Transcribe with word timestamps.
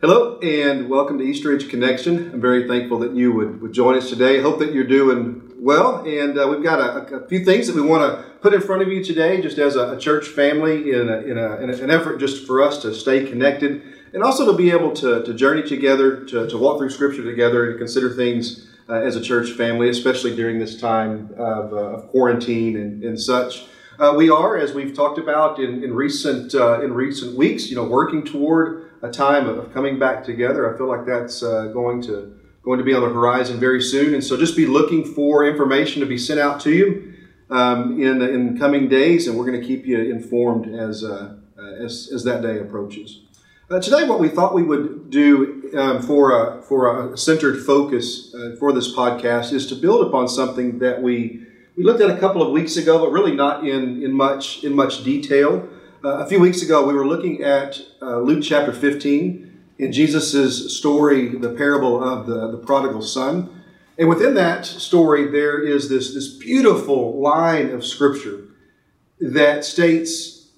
Hello 0.00 0.38
and 0.38 0.88
welcome 0.88 1.18
to 1.18 1.24
Eastridge 1.24 1.68
Connection. 1.68 2.30
I'm 2.32 2.40
very 2.40 2.68
thankful 2.68 3.00
that 3.00 3.16
you 3.16 3.32
would, 3.32 3.60
would 3.60 3.72
join 3.72 3.96
us 3.96 4.08
today. 4.08 4.40
Hope 4.40 4.60
that 4.60 4.72
you're 4.72 4.86
doing 4.86 5.42
well. 5.58 6.06
And 6.06 6.38
uh, 6.38 6.46
we've 6.48 6.62
got 6.62 6.78
a, 6.78 7.16
a, 7.16 7.26
few 7.26 7.44
things 7.44 7.66
that 7.66 7.74
we 7.74 7.82
want 7.82 8.02
to 8.04 8.30
put 8.38 8.54
in 8.54 8.60
front 8.60 8.80
of 8.80 8.86
you 8.86 9.02
today, 9.02 9.42
just 9.42 9.58
as 9.58 9.74
a, 9.74 9.96
a 9.96 9.98
church 9.98 10.28
family, 10.28 10.92
in, 10.92 11.08
a, 11.08 11.18
in, 11.22 11.36
in, 11.36 11.70
an 11.70 11.90
effort 11.90 12.18
just 12.18 12.46
for 12.46 12.62
us 12.62 12.80
to 12.82 12.94
stay 12.94 13.26
connected 13.26 13.82
and 14.12 14.22
also 14.22 14.46
to 14.48 14.56
be 14.56 14.70
able 14.70 14.92
to, 14.92 15.24
to 15.24 15.34
journey 15.34 15.64
together, 15.64 16.24
to, 16.26 16.46
to 16.46 16.56
walk 16.56 16.78
through 16.78 16.90
Scripture 16.90 17.24
together, 17.24 17.68
and 17.68 17.76
consider 17.76 18.14
things 18.14 18.68
uh, 18.88 18.92
as 18.92 19.16
a 19.16 19.20
church 19.20 19.50
family, 19.50 19.88
especially 19.88 20.36
during 20.36 20.60
this 20.60 20.80
time 20.80 21.28
of, 21.36 21.72
uh, 21.72 21.76
of 21.76 22.08
quarantine 22.10 22.76
and, 22.76 23.02
and 23.02 23.20
such. 23.20 23.64
Uh, 23.98 24.14
we 24.16 24.30
are, 24.30 24.56
as 24.56 24.74
we've 24.74 24.94
talked 24.94 25.18
about 25.18 25.58
in, 25.58 25.82
in 25.82 25.92
recent 25.92 26.54
uh, 26.54 26.80
in 26.82 26.94
recent 26.94 27.36
weeks, 27.36 27.68
you 27.68 27.74
know, 27.74 27.82
working 27.82 28.24
toward 28.24 28.87
a 29.02 29.10
time 29.10 29.48
of 29.48 29.72
coming 29.72 29.98
back 29.98 30.24
together. 30.24 30.72
I 30.72 30.76
feel 30.76 30.88
like 30.88 31.06
that's 31.06 31.42
uh, 31.42 31.66
going 31.66 32.02
to 32.02 32.34
going 32.62 32.78
to 32.78 32.84
be 32.84 32.92
on 32.92 33.02
the 33.02 33.08
horizon 33.08 33.58
very 33.58 33.80
soon, 33.80 34.14
and 34.14 34.22
so 34.22 34.36
just 34.36 34.56
be 34.56 34.66
looking 34.66 35.04
for 35.04 35.46
information 35.46 36.00
to 36.00 36.06
be 36.06 36.18
sent 36.18 36.38
out 36.38 36.60
to 36.60 36.72
you 36.72 37.14
um, 37.50 38.00
in 38.00 38.20
in 38.22 38.58
coming 38.58 38.88
days, 38.88 39.26
and 39.26 39.38
we're 39.38 39.46
going 39.46 39.60
to 39.60 39.66
keep 39.66 39.86
you 39.86 39.98
informed 39.98 40.74
as 40.74 41.04
uh, 41.04 41.36
as, 41.80 42.10
as 42.12 42.24
that 42.24 42.42
day 42.42 42.58
approaches. 42.58 43.20
Uh, 43.70 43.78
today, 43.78 44.04
what 44.04 44.18
we 44.18 44.28
thought 44.28 44.54
we 44.54 44.62
would 44.62 45.10
do 45.10 45.70
um, 45.76 46.00
for 46.02 46.22
a 46.32 46.62
for 46.62 47.12
a 47.12 47.16
centered 47.18 47.64
focus 47.64 48.34
uh, 48.34 48.56
for 48.58 48.72
this 48.72 48.94
podcast 48.94 49.52
is 49.52 49.66
to 49.66 49.74
build 49.74 50.06
upon 50.06 50.26
something 50.26 50.78
that 50.78 51.02
we 51.02 51.46
we 51.76 51.84
looked 51.84 52.00
at 52.00 52.10
a 52.10 52.18
couple 52.18 52.42
of 52.42 52.50
weeks 52.50 52.76
ago, 52.76 52.98
but 52.98 53.12
really 53.12 53.34
not 53.34 53.66
in 53.68 54.02
in 54.02 54.12
much 54.12 54.64
in 54.64 54.74
much 54.74 55.04
detail. 55.04 55.68
Uh, 56.04 56.18
a 56.18 56.26
few 56.28 56.38
weeks 56.38 56.62
ago, 56.62 56.86
we 56.86 56.94
were 56.94 57.06
looking 57.06 57.42
at 57.42 57.80
uh, 58.00 58.18
Luke 58.20 58.44
chapter 58.44 58.72
15 58.72 59.64
in 59.78 59.92
Jesus' 59.92 60.76
story, 60.76 61.28
the 61.28 61.50
parable 61.50 62.02
of 62.02 62.28
the, 62.28 62.52
the 62.52 62.58
prodigal 62.58 63.02
son. 63.02 63.64
And 63.98 64.08
within 64.08 64.34
that 64.34 64.64
story, 64.64 65.28
there 65.28 65.60
is 65.60 65.88
this, 65.88 66.14
this 66.14 66.28
beautiful 66.28 67.20
line 67.20 67.70
of 67.70 67.84
scripture 67.84 68.44
that 69.20 69.64
states 69.64 70.50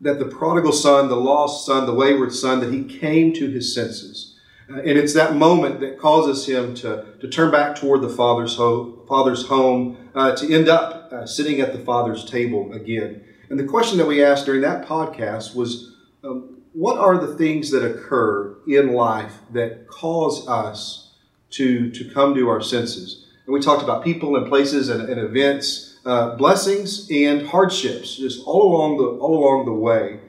that 0.00 0.20
the 0.20 0.26
prodigal 0.26 0.70
son, 0.70 1.08
the 1.08 1.16
lost 1.16 1.66
son, 1.66 1.84
the 1.84 1.94
wayward 1.94 2.32
son, 2.32 2.60
that 2.60 2.72
he 2.72 2.84
came 2.84 3.32
to 3.32 3.50
his 3.50 3.74
senses. 3.74 4.38
Uh, 4.70 4.78
and 4.78 4.90
it's 4.90 5.14
that 5.14 5.34
moment 5.34 5.80
that 5.80 5.98
causes 5.98 6.46
him 6.46 6.76
to, 6.76 7.04
to 7.20 7.26
turn 7.26 7.50
back 7.50 7.74
toward 7.74 8.00
the 8.00 8.08
father's, 8.08 8.54
ho- 8.54 9.04
father's 9.08 9.48
home, 9.48 9.96
uh, 10.14 10.36
to 10.36 10.54
end 10.54 10.68
up 10.68 11.12
uh, 11.12 11.26
sitting 11.26 11.60
at 11.60 11.72
the 11.72 11.80
father's 11.80 12.24
table 12.24 12.72
again. 12.72 13.24
And 13.50 13.58
the 13.58 13.64
question 13.64 13.98
that 13.98 14.06
we 14.06 14.22
asked 14.22 14.46
during 14.46 14.60
that 14.60 14.86
podcast 14.86 15.54
was 15.54 15.94
um, 16.22 16.58
what 16.74 16.98
are 16.98 17.18
the 17.18 17.34
things 17.34 17.70
that 17.70 17.84
occur 17.84 18.56
in 18.66 18.92
life 18.92 19.38
that 19.52 19.88
cause 19.88 20.46
us 20.46 21.12
to, 21.50 21.90
to 21.90 22.10
come 22.10 22.34
to 22.34 22.48
our 22.48 22.60
senses? 22.60 23.26
And 23.46 23.54
we 23.54 23.60
talked 23.60 23.82
about 23.82 24.04
people 24.04 24.36
and 24.36 24.46
places 24.46 24.90
and, 24.90 25.08
and 25.08 25.18
events, 25.18 25.98
uh, 26.04 26.36
blessings 26.36 27.10
and 27.10 27.46
hardships, 27.46 28.16
just 28.16 28.44
all 28.46 28.74
along 28.74 28.98
the, 28.98 29.04
all 29.04 29.38
along 29.38 29.64
the 29.64 29.72
way. 29.72 30.20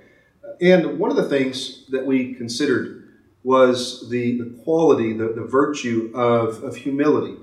And 0.61 0.97
one 0.97 1.11
of 1.11 1.17
the 1.17 1.27
things 1.27 1.85
that 1.89 2.05
we 2.05 2.33
considered 2.35 3.17
was 3.43 4.09
the, 4.09 4.37
the 4.37 4.61
quality, 4.63 5.13
the, 5.13 5.33
the 5.33 5.43
virtue 5.43 6.11
of, 6.13 6.63
of 6.63 6.77
humility 6.77 7.35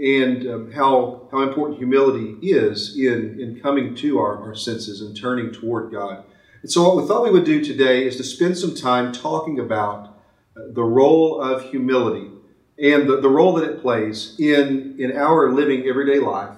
and 0.00 0.46
um, 0.48 0.72
how, 0.72 1.28
how 1.30 1.42
important 1.42 1.78
humility 1.78 2.36
is 2.42 2.96
in, 2.96 3.40
in 3.40 3.60
coming 3.60 3.94
to 3.94 4.18
our, 4.18 4.42
our 4.42 4.54
senses 4.54 5.00
and 5.00 5.16
turning 5.16 5.52
toward 5.52 5.92
God. 5.92 6.24
And 6.62 6.70
so, 6.70 6.82
what 6.82 6.96
we 6.96 7.06
thought 7.06 7.22
we 7.22 7.30
would 7.30 7.44
do 7.44 7.62
today 7.62 8.06
is 8.06 8.16
to 8.16 8.24
spend 8.24 8.58
some 8.58 8.74
time 8.74 9.12
talking 9.12 9.60
about 9.60 10.18
uh, 10.56 10.62
the 10.72 10.82
role 10.82 11.40
of 11.40 11.70
humility 11.70 12.30
and 12.78 13.08
the, 13.08 13.20
the 13.20 13.28
role 13.28 13.54
that 13.54 13.70
it 13.70 13.80
plays 13.80 14.34
in, 14.40 14.96
in 14.98 15.16
our 15.16 15.52
living 15.52 15.86
everyday 15.86 16.18
life 16.18 16.56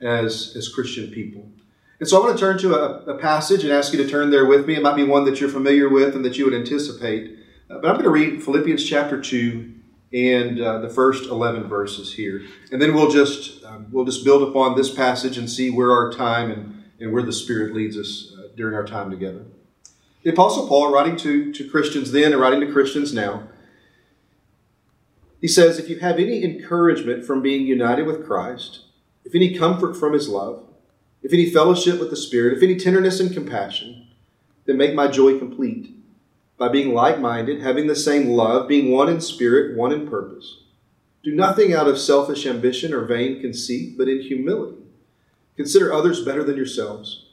as, 0.00 0.54
as 0.56 0.68
Christian 0.68 1.10
people. 1.10 1.48
And 2.00 2.08
so, 2.08 2.20
I 2.20 2.26
want 2.26 2.36
to 2.36 2.40
turn 2.40 2.58
to 2.58 2.74
a, 2.74 3.14
a 3.14 3.18
passage 3.18 3.62
and 3.62 3.72
ask 3.72 3.92
you 3.92 4.02
to 4.02 4.08
turn 4.08 4.30
there 4.30 4.46
with 4.46 4.66
me. 4.66 4.74
It 4.74 4.82
might 4.82 4.96
be 4.96 5.04
one 5.04 5.24
that 5.26 5.40
you're 5.40 5.50
familiar 5.50 5.88
with 5.88 6.16
and 6.16 6.24
that 6.24 6.36
you 6.36 6.46
would 6.46 6.54
anticipate. 6.54 7.38
Uh, 7.70 7.78
but 7.78 7.88
I'm 7.88 7.94
going 7.94 8.04
to 8.04 8.10
read 8.10 8.42
Philippians 8.42 8.84
chapter 8.84 9.20
2 9.20 9.72
and 10.12 10.60
uh, 10.60 10.78
the 10.78 10.88
first 10.88 11.24
11 11.24 11.68
verses 11.68 12.12
here. 12.14 12.42
And 12.70 12.80
then 12.80 12.94
we'll 12.94 13.10
just, 13.10 13.64
um, 13.64 13.86
we'll 13.90 14.04
just 14.04 14.24
build 14.24 14.48
upon 14.48 14.76
this 14.76 14.92
passage 14.92 15.38
and 15.38 15.48
see 15.48 15.70
where 15.70 15.90
our 15.90 16.12
time 16.12 16.50
and, 16.50 16.84
and 17.00 17.12
where 17.12 17.22
the 17.22 17.32
Spirit 17.32 17.74
leads 17.74 17.96
us 17.96 18.34
uh, 18.38 18.48
during 18.54 18.74
our 18.74 18.84
time 18.84 19.10
together. 19.10 19.44
The 20.22 20.30
Apostle 20.30 20.68
Paul, 20.68 20.92
writing 20.92 21.16
to, 21.18 21.52
to 21.52 21.68
Christians 21.68 22.12
then 22.12 22.32
and 22.32 22.40
writing 22.40 22.60
to 22.60 22.72
Christians 22.72 23.12
now, 23.12 23.48
he 25.40 25.48
says, 25.48 25.78
If 25.78 25.88
you 25.88 25.98
have 25.98 26.18
any 26.18 26.44
encouragement 26.44 27.24
from 27.24 27.42
being 27.42 27.66
united 27.66 28.06
with 28.06 28.24
Christ, 28.24 28.82
if 29.24 29.34
any 29.34 29.56
comfort 29.56 29.96
from 29.96 30.12
his 30.12 30.28
love, 30.28 30.64
if 31.22 31.32
any 31.32 31.50
fellowship 31.50 31.98
with 31.98 32.10
the 32.10 32.16
Spirit, 32.16 32.56
if 32.56 32.62
any 32.62 32.76
tenderness 32.76 33.18
and 33.18 33.32
compassion, 33.32 34.08
then 34.66 34.76
make 34.76 34.94
my 34.94 35.08
joy 35.08 35.38
complete 35.38 35.96
by 36.62 36.68
being 36.68 36.94
like 36.94 37.18
minded, 37.18 37.60
having 37.60 37.88
the 37.88 37.96
same 37.96 38.28
love, 38.28 38.68
being 38.68 38.92
one 38.92 39.08
in 39.08 39.20
spirit, 39.20 39.76
one 39.76 39.90
in 39.90 40.06
purpose. 40.06 40.58
Do 41.24 41.34
nothing 41.34 41.74
out 41.74 41.88
of 41.88 41.98
selfish 41.98 42.46
ambition 42.46 42.94
or 42.94 43.04
vain 43.04 43.40
conceit, 43.40 43.98
but 43.98 44.08
in 44.08 44.22
humility. 44.22 44.80
Consider 45.56 45.92
others 45.92 46.24
better 46.24 46.44
than 46.44 46.54
yourselves. 46.54 47.26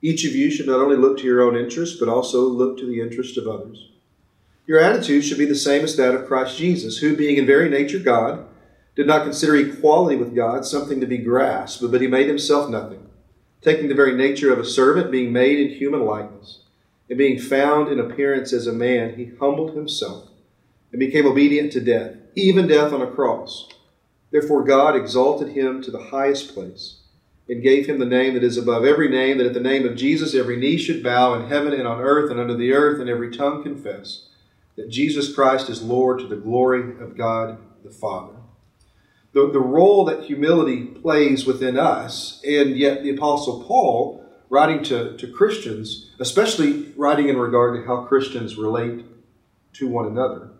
Each 0.00 0.24
of 0.24 0.34
you 0.34 0.50
should 0.50 0.64
not 0.64 0.80
only 0.80 0.96
look 0.96 1.18
to 1.18 1.24
your 1.24 1.42
own 1.42 1.54
interests, 1.54 2.00
but 2.00 2.08
also 2.08 2.48
look 2.48 2.78
to 2.78 2.86
the 2.86 3.02
interests 3.02 3.36
of 3.36 3.46
others. 3.46 3.90
Your 4.66 4.78
attitude 4.78 5.22
should 5.22 5.36
be 5.36 5.44
the 5.44 5.54
same 5.54 5.84
as 5.84 5.94
that 5.96 6.14
of 6.14 6.26
Christ 6.26 6.56
Jesus, 6.56 6.96
who, 6.96 7.14
being 7.14 7.36
in 7.36 7.44
very 7.44 7.68
nature 7.68 7.98
God, 7.98 8.46
did 8.96 9.06
not 9.06 9.24
consider 9.24 9.56
equality 9.56 10.16
with 10.16 10.34
God 10.34 10.64
something 10.64 10.98
to 10.98 11.06
be 11.06 11.18
grasped, 11.18 11.82
but 11.90 12.00
he 12.00 12.06
made 12.06 12.26
himself 12.26 12.70
nothing, 12.70 13.06
taking 13.60 13.88
the 13.88 13.94
very 13.94 14.16
nature 14.16 14.50
of 14.50 14.58
a 14.58 14.64
servant, 14.64 15.10
being 15.10 15.30
made 15.30 15.58
in 15.58 15.76
human 15.76 16.06
likeness 16.06 16.61
and 17.08 17.18
being 17.18 17.38
found 17.38 17.90
in 17.90 17.98
appearance 17.98 18.52
as 18.52 18.66
a 18.66 18.72
man, 18.72 19.16
he 19.16 19.32
humbled 19.38 19.74
himself 19.74 20.28
and 20.90 21.00
became 21.00 21.26
obedient 21.26 21.72
to 21.72 21.80
death, 21.80 22.16
even 22.34 22.66
death 22.66 22.92
on 22.92 23.02
a 23.02 23.10
cross. 23.10 23.68
Therefore, 24.30 24.64
God 24.64 24.96
exalted 24.96 25.48
him 25.48 25.82
to 25.82 25.90
the 25.90 26.04
highest 26.04 26.54
place 26.54 27.00
and 27.48 27.62
gave 27.62 27.86
him 27.86 27.98
the 27.98 28.06
name 28.06 28.34
that 28.34 28.44
is 28.44 28.56
above 28.56 28.84
every 28.84 29.08
name, 29.08 29.38
that 29.38 29.46
at 29.46 29.54
the 29.54 29.60
name 29.60 29.86
of 29.86 29.96
Jesus 29.96 30.34
every 30.34 30.56
knee 30.56 30.78
should 30.78 31.02
bow 31.02 31.34
in 31.34 31.48
heaven 31.48 31.72
and 31.72 31.86
on 31.86 32.00
earth 32.00 32.30
and 32.30 32.40
under 32.40 32.56
the 32.56 32.72
earth, 32.72 33.00
and 33.00 33.10
every 33.10 33.30
tongue 33.30 33.62
confess 33.62 34.28
that 34.76 34.88
Jesus 34.88 35.34
Christ 35.34 35.68
is 35.68 35.82
Lord 35.82 36.18
to 36.20 36.26
the 36.26 36.36
glory 36.36 36.98
of 37.00 37.16
God 37.16 37.58
the 37.84 37.90
Father. 37.90 38.34
The, 39.34 39.50
the 39.50 39.60
role 39.60 40.04
that 40.04 40.24
humility 40.24 40.84
plays 40.84 41.46
within 41.46 41.78
us, 41.78 42.40
and 42.46 42.76
yet 42.76 43.02
the 43.02 43.10
Apostle 43.10 43.64
Paul 43.64 44.21
writing 44.52 44.84
to, 44.84 45.16
to 45.16 45.26
Christians, 45.32 46.10
especially 46.20 46.92
writing 46.94 47.30
in 47.30 47.38
regard 47.38 47.74
to 47.74 47.86
how 47.86 48.04
Christians 48.04 48.58
relate 48.58 49.02
to 49.72 49.88
one 49.88 50.06
another. 50.06 50.50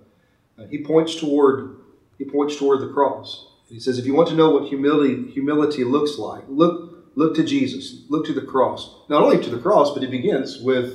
Uh, 0.59 0.65
he 0.71 0.83
points 0.83 1.15
toward 1.15 1.77
he 2.17 2.25
points 2.25 2.57
toward 2.57 2.81
the 2.81 2.89
cross. 2.89 3.49
He 3.69 3.81
says, 3.81 3.99
if 3.99 4.07
you 4.07 4.15
want 4.15 4.29
to 4.31 4.35
know 4.35 4.51
what 4.51 4.69
humility 4.69 5.31
humility 5.31 5.85
looks 5.85 6.19
like, 6.19 6.45
look 6.49 7.13
look 7.17 7.37
to 7.37 7.45
Jesus, 7.45 8.07
look 8.09 8.25
to 8.27 8.33
the 8.33 8.41
cross. 8.55 8.81
Not 9.11 9.23
only 9.23 9.43
to 9.43 9.51
the 9.51 9.59
cross, 9.59 9.93
but 9.93 10.03
it 10.03 10.11
begins 10.11 10.59
with 10.59 10.87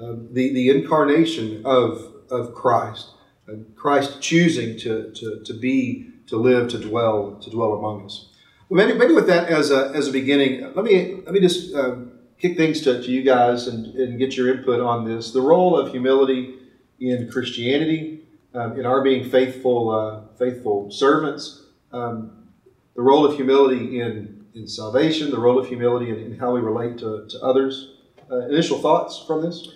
uh, 0.00 0.14
the 0.32 0.54
the 0.54 0.70
incarnation 0.70 1.60
of 1.66 2.14
of 2.30 2.54
Christ, 2.54 3.10
uh, 3.50 3.56
Christ 3.74 4.22
choosing 4.22 4.78
to, 4.78 5.12
to 5.12 5.42
to 5.44 5.52
be 5.52 6.10
to 6.28 6.36
live 6.38 6.70
to 6.70 6.78
dwell 6.78 7.36
to 7.42 7.50
dwell 7.50 7.74
among 7.74 8.06
us. 8.06 8.30
Well, 8.68 8.84
maybe, 8.84 8.98
maybe 8.98 9.12
with 9.12 9.26
that 9.26 9.48
as 9.48 9.70
a 9.70 9.92
as 9.94 10.08
a 10.08 10.12
beginning, 10.12 10.52
let 10.74 10.84
me 10.84 11.20
let 11.26 11.32
me 11.34 11.40
just 11.40 11.74
uh, 11.74 11.96
kick 12.38 12.56
things 12.56 12.80
to, 12.82 13.02
to 13.02 13.10
you 13.10 13.22
guys 13.22 13.66
and, 13.66 13.94
and 13.94 14.18
get 14.18 14.36
your 14.36 14.54
input 14.54 14.80
on 14.80 15.04
this. 15.04 15.32
The 15.32 15.40
role 15.40 15.78
of 15.78 15.90
humility 15.90 16.54
in 17.00 17.30
Christianity, 17.30 18.22
um, 18.54 18.78
in 18.78 18.86
our 18.86 19.02
being 19.02 19.28
faithful, 19.28 19.90
uh, 19.90 20.36
faithful 20.38 20.90
servants, 20.90 21.62
um, 21.92 22.48
the 22.94 23.02
role 23.02 23.24
of 23.24 23.36
humility 23.36 24.00
in, 24.00 24.46
in 24.54 24.66
salvation, 24.66 25.30
the 25.30 25.38
role 25.38 25.58
of 25.58 25.68
humility 25.68 26.10
in, 26.10 26.16
in 26.16 26.38
how 26.38 26.52
we 26.52 26.60
relate 26.60 26.98
to, 26.98 27.26
to 27.28 27.40
others. 27.42 27.92
Uh, 28.30 28.48
initial 28.48 28.78
thoughts 28.78 29.22
from 29.26 29.42
this? 29.42 29.68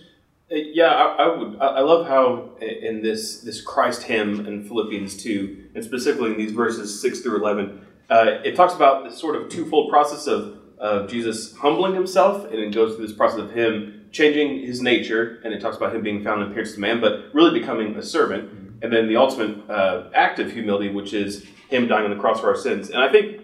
Uh, 0.51 0.57
yeah, 0.57 0.87
I, 0.87 1.25
I, 1.25 1.37
would. 1.37 1.61
I 1.61 1.81
love 1.81 2.09
how 2.09 2.57
in 2.61 3.03
this 3.03 3.43
this 3.43 3.61
Christ 3.61 4.03
hymn 4.03 4.45
in 4.47 4.65
Philippians 4.65 5.17
two, 5.23 5.67
and 5.77 5.85
specifically 5.85 6.33
in 6.33 6.39
these 6.39 6.51
verses 6.51 7.01
six 7.01 7.21
through 7.21 7.37
eleven, 7.37 7.87
uh, 8.11 8.41
it 8.45 8.57
talks 8.57 8.75
about 8.75 9.05
this 9.05 9.17
sort 9.17 9.37
of 9.37 9.49
twofold 9.49 9.89
process 9.89 10.27
of 10.27 10.59
of 10.81 11.09
Jesus 11.09 11.55
humbling 11.57 11.95
himself, 11.95 12.45
and 12.45 12.55
it 12.55 12.75
goes 12.75 12.97
through 12.97 13.07
this 13.07 13.17
process 13.17 13.41
of 13.41 13.53
him 13.53 14.09
changing 14.11 14.67
his 14.67 14.81
nature, 14.81 15.41
and 15.45 15.55
it 15.55 15.61
talks 15.61 15.77
about 15.77 15.95
him 15.95 16.03
being 16.03 16.25
found 16.25 16.43
in 16.43 16.49
appearance 16.49 16.73
of 16.73 16.79
man, 16.79 17.01
but 17.01 17.27
really 17.33 17.59
becoming 17.59 17.95
a 17.97 18.03
servant. 18.03 18.45
Mm-hmm. 18.45 18.83
And 18.83 18.93
then 18.93 19.07
the 19.07 19.17
ultimate 19.17 19.71
uh, 19.71 20.11
act 20.15 20.39
of 20.39 20.51
humility, 20.51 20.89
which 20.89 21.13
is 21.13 21.45
him 21.69 21.87
dying 21.87 22.05
on 22.05 22.11
the 22.11 22.17
cross 22.17 22.41
for 22.41 22.49
our 22.49 22.57
sins. 22.57 22.91
And 22.91 23.03
I 23.03 23.13
think 23.13 23.43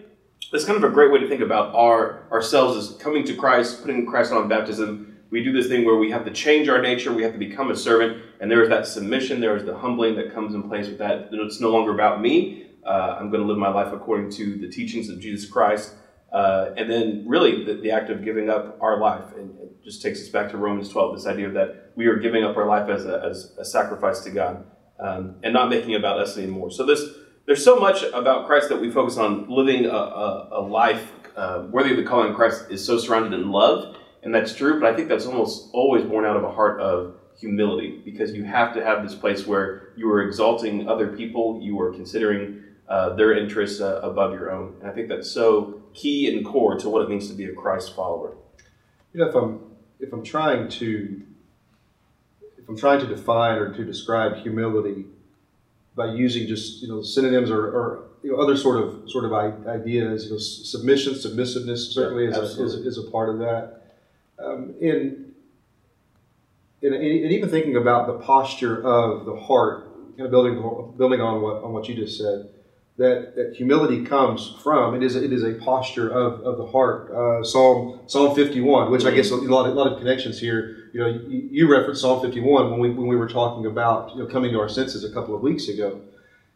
that's 0.51 0.65
kind 0.65 0.77
of 0.77 0.85
a 0.85 0.93
great 0.93 1.13
way 1.13 1.21
to 1.21 1.29
think 1.29 1.43
about 1.43 1.75
our 1.75 2.27
ourselves 2.33 2.77
as 2.77 2.97
coming 2.97 3.25
to 3.25 3.35
Christ, 3.35 3.83
putting 3.83 4.07
Christ 4.07 4.33
on 4.33 4.49
baptism, 4.49 5.17
we 5.31 5.43
do 5.43 5.53
this 5.53 5.69
thing 5.69 5.85
where 5.85 5.97
we 5.97 6.11
have 6.11 6.25
to 6.25 6.31
change 6.31 6.69
our 6.69 6.81
nature, 6.81 7.13
we 7.13 7.23
have 7.23 7.33
to 7.33 7.39
become 7.39 7.71
a 7.71 7.77
servant, 7.77 8.23
and 8.41 8.51
there 8.51 8.63
is 8.63 8.69
that 8.69 8.87
submission, 8.87 9.41
there 9.41 9.57
is 9.57 9.65
the 9.65 9.77
humbling 9.77 10.15
that 10.17 10.33
comes 10.33 10.55
in 10.55 10.63
place 10.63 10.87
with 10.87 10.99
that. 10.99 11.29
It's 11.33 11.61
no 11.61 11.71
longer 11.71 11.93
about 11.93 12.21
me. 12.21 12.69
Uh, 12.87 13.17
I'm 13.19 13.31
going 13.31 13.43
to 13.43 13.47
live 13.47 13.59
my 13.59 13.69
life 13.69 13.93
according 13.93 14.31
to 14.33 14.57
the 14.59 14.69
teachings 14.69 15.09
of 15.09 15.19
Jesus 15.19 15.51
Christ. 15.51 15.95
Uh, 16.37 16.75
and 16.77 16.91
then, 16.91 17.25
really, 17.27 17.65
the, 17.65 17.75
the, 17.75 17.91
act 17.91 18.11
of 18.11 18.23
giving 18.23 18.51
up 18.51 18.77
our 18.83 19.01
life, 19.01 19.25
and 19.37 19.59
it 19.59 19.83
just 19.83 20.03
takes 20.03 20.21
us 20.21 20.29
back 20.29 20.51
to 20.51 20.59
Romans 20.59 20.91
12, 20.91 21.17
this 21.17 21.27
idea 21.27 21.49
that 21.51 21.93
we 21.97 22.07
are 22.07 22.17
giving 22.17 22.45
up 22.45 22.57
our 22.59 22.67
life 22.67 22.91
as 22.91 23.07
a, 23.07 23.23
as 23.25 23.55
a 23.59 23.65
sacrifice 23.65 24.21
to 24.21 24.31
God 24.31 24.65
um, 25.01 25.37
and 25.43 25.55
not 25.55 25.71
making 25.71 25.93
it 25.93 26.01
about 26.01 26.19
us 26.19 26.37
anymore. 26.37 26.71
So, 26.71 26.85
this, 26.85 27.01
there's 27.47 27.65
so 27.65 27.77
much 27.77 28.03
about 28.13 28.47
Christ 28.47 28.69
that 28.69 28.81
we 28.81 28.91
focus 28.91 29.17
on 29.17 29.49
living 29.49 29.87
a, 29.87 29.89
a, 29.89 30.49
a 30.53 30.61
life 30.61 31.11
uh, 31.37 31.67
worthy 31.71 31.93
of 31.93 31.97
the 31.97 32.05
calling 32.05 32.31
of 32.31 32.37
Christ 32.37 32.67
is 32.71 32.85
so 32.85 32.99
surrounded 32.99 33.33
in 33.33 33.51
love 33.51 33.97
and 34.27 34.35
that's 34.35 34.53
true, 34.53 34.81
but 34.81 34.93
I 34.93 34.97
think 34.97 35.09
that's 35.09 35.25
almost 35.25 35.71
always 35.73 36.03
born 36.03 36.25
out 36.25 36.37
of 36.37 36.43
a 36.43 36.51
heart 36.51 36.81
of 36.81 37.15
humility 37.39 38.03
because 38.05 38.33
you 38.33 38.43
have 38.43 38.75
to 38.75 38.85
have 38.85 39.05
this 39.05 39.15
place 39.15 39.47
where 39.47 39.93
you 39.97 40.11
are 40.11 40.23
exalting 40.23 40.89
other 40.89 41.17
people, 41.17 41.61
you 41.63 41.81
are 41.81 41.93
considering 41.93 42.61
uh, 42.89 43.15
their 43.15 43.39
interests 43.39 43.81
uh, 43.81 44.01
above 44.03 44.33
your 44.33 44.51
own. 44.51 44.75
And 44.81 44.91
I 44.91 44.93
think 44.93 45.09
that's 45.09 45.31
so 45.31 45.81
key 45.97 46.29
and 46.29 46.45
core 46.45 46.79
to 46.79 46.89
what 46.89 47.03
it 47.03 47.09
means 47.09 47.29
to 47.29 47.35
be 47.35 47.45
a 47.45 47.53
Christ 47.53 47.97
follower. 47.97 48.37
You 49.13 49.21
know, 49.21 49.29
if 49.29 49.35
I'm 49.35 49.61
if 49.99 50.13
I'm 50.13 50.23
trying 50.23 50.69
to 50.69 51.23
if 52.59 52.69
I'm 52.69 52.77
trying 52.77 53.01
to 53.01 53.07
define 53.07 53.59
or 53.59 53.75
to 53.75 53.85
describe 53.85 54.37
humility 54.37 55.07
by 55.95 56.07
using 56.13 56.47
just 56.47 56.83
you 56.83 56.89
know 56.89 57.03
synonyms 57.03 57.51
or, 57.51 57.65
or 57.67 58.05
you 58.23 58.33
know, 58.33 58.39
other 58.39 58.57
sort 58.57 58.83
of 58.83 59.11
sort 59.11 59.25
of 59.25 59.33
ideas, 59.67 60.27
you 60.27 60.33
know, 60.33 60.39
submission, 60.39 61.15
submissiveness 61.15 61.93
certainly 61.93 62.25
yeah, 62.25 62.39
is, 62.39 62.59
a, 62.59 62.65
is, 62.65 62.75
is 62.75 62.99
a 62.99 63.11
part 63.11 63.29
of 63.29 63.39
that 63.39 63.77
um, 64.39 64.75
in, 64.81 65.33
in, 66.83 66.93
in, 66.93 67.03
even 67.31 67.49
thinking 67.49 67.77
about 67.77 68.07
the 68.07 68.15
posture 68.15 68.85
of 68.87 69.25
the 69.25 69.37
heart, 69.37 70.17
kind 70.17 70.27
of 70.27 70.31
building 70.31 70.95
building 70.97 71.21
on 71.21 71.41
what 71.41 71.63
on 71.63 71.73
what 71.73 71.89
you 71.89 71.95
just 71.95 72.19
said, 72.19 72.49
that, 72.99 73.35
that 73.37 73.55
humility 73.57 74.05
comes 74.05 74.55
from 74.63 74.95
it 74.95 75.03
is 75.03 75.17
a, 75.17 75.25
it 75.25 75.33
is 75.33 75.43
a 75.43 75.55
posture 75.55 76.09
of, 76.09 76.41
of 76.41 76.57
the 76.57 76.67
heart. 76.67 77.11
Uh, 77.11 77.45
Psalm 77.45 78.01
Psalm 78.07 78.35
fifty 78.35 78.61
one, 78.61 78.91
which 78.91 79.05
I 79.05 79.11
guess 79.11 79.31
a 79.31 79.37
lot, 79.37 79.69
a 79.69 79.73
lot 79.73 79.93
of 79.93 79.99
connections 79.99 80.39
here. 80.41 80.91
You 80.95 81.01
know, 81.01 81.09
you, 81.29 81.49
you 81.51 81.71
referenced 81.71 82.01
Psalm 82.01 82.23
fifty 82.23 82.41
one 82.41 82.71
when 82.71 82.81
we 82.81 82.91
when 82.91 83.07
we 83.07 83.17
were 83.17 83.29
talking 83.29 83.67
about 83.67 84.15
you 84.15 84.23
know 84.23 84.27
coming 84.27 84.53
to 84.53 84.61
our 84.61 84.69
senses 84.69 85.05
a 85.05 85.13
couple 85.13 85.35
of 85.35 85.43
weeks 85.43 85.69
ago. 85.69 86.01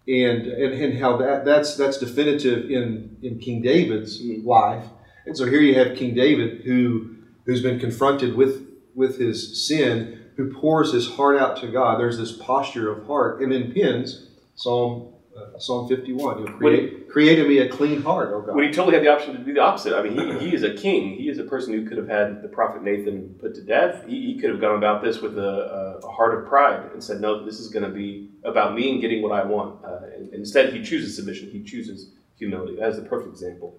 And, 0.09 0.47
and, 0.47 0.73
and 0.83 0.99
how 0.99 1.19
that, 1.19 1.45
that's 1.45 1.77
that's 1.77 1.99
definitive 1.99 2.71
in, 2.71 3.19
in 3.23 3.39
King 3.39 3.63
David's 3.63 4.21
mm-hmm. 4.21 4.49
life. 4.49 4.87
And 5.27 5.37
so 5.37 5.45
here 5.45 5.61
you 5.61 5.75
have 5.77 5.97
King 5.97 6.15
David 6.15 6.63
who 6.65 7.17
who's 7.45 7.63
been 7.63 7.79
confronted 7.79 8.35
with, 8.35 8.67
with 8.95 9.19
his 9.19 9.69
sin, 9.69 10.25
who 10.37 10.53
pours 10.53 10.93
his 10.93 11.11
heart 11.11 11.39
out 11.39 11.61
to 11.61 11.69
God. 11.69 12.01
There's 12.01 12.19
this 12.19 12.33
posture 12.33 12.91
of 12.91 13.07
heart. 13.07 13.43
And 13.43 13.53
then 13.53 13.73
pins 13.73 14.31
Psalm 14.57 15.13
uh, 15.37 15.59
Psalm 15.59 15.89
51. 15.89 16.39
You 16.39 16.45
know, 16.45 16.53
create, 16.53 17.09
created 17.09 17.49
me 17.49 17.59
a 17.59 17.69
clean 17.69 18.03
heart, 18.03 18.31
oh 18.33 18.43
God. 18.43 18.55
When 18.55 18.65
he 18.65 18.73
totally 18.73 18.95
had 18.95 19.05
the 19.05 19.13
option 19.13 19.37
to 19.37 19.39
do 19.39 19.55
the 19.55 19.61
opposite. 19.61 19.95
I 19.95 20.03
mean, 20.03 20.15
he, 20.15 20.51
he 20.51 20.55
is 20.55 20.63
a 20.63 20.75
king. 20.75 21.17
He 21.17 21.29
is 21.29 21.39
a 21.39 21.45
person 21.45 21.73
who 21.73 21.89
could 21.89 21.99
have 21.99 22.09
had 22.09 22.43
the 22.43 22.49
prophet 22.49 22.83
Nathan 22.83 23.37
put 23.41 23.55
to 23.55 23.63
death. 23.63 24.05
He, 24.07 24.35
he 24.35 24.41
could 24.41 24.51
have 24.51 24.61
gone 24.61 24.77
about 24.77 25.03
this 25.03 25.21
with 25.21 25.39
a, 25.39 26.01
a, 26.03 26.11
heart 26.11 26.39
of 26.39 26.49
pride 26.49 26.91
and 26.93 27.03
said, 27.03 27.21
no, 27.21 27.45
this 27.45 27.61
is 27.61 27.69
going 27.69 27.85
to 27.85 27.91
be 27.91 28.31
about 28.45 28.75
me 28.75 28.91
and 28.91 29.01
getting 29.01 29.23
what 29.23 29.33
I 29.33 29.45
want. 29.45 29.85
Uh, 29.85 30.01
and, 30.17 30.33
instead, 30.35 30.73
he 30.73 30.83
chooses 30.83 31.17
submission. 31.17 31.51
He 31.51 31.63
chooses 31.63 32.11
humility. 32.37 32.77
That 32.77 32.89
is 32.91 32.97
the 32.97 33.03
perfect 33.03 33.31
example. 33.31 33.79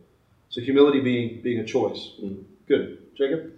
So 0.49 0.61
humility 0.61 1.01
being, 1.01 1.41
being 1.41 1.59
a 1.59 1.65
choice. 1.65 2.13
Mm. 2.21 2.43
Good. 2.67 2.99
Jacob? 3.17 3.51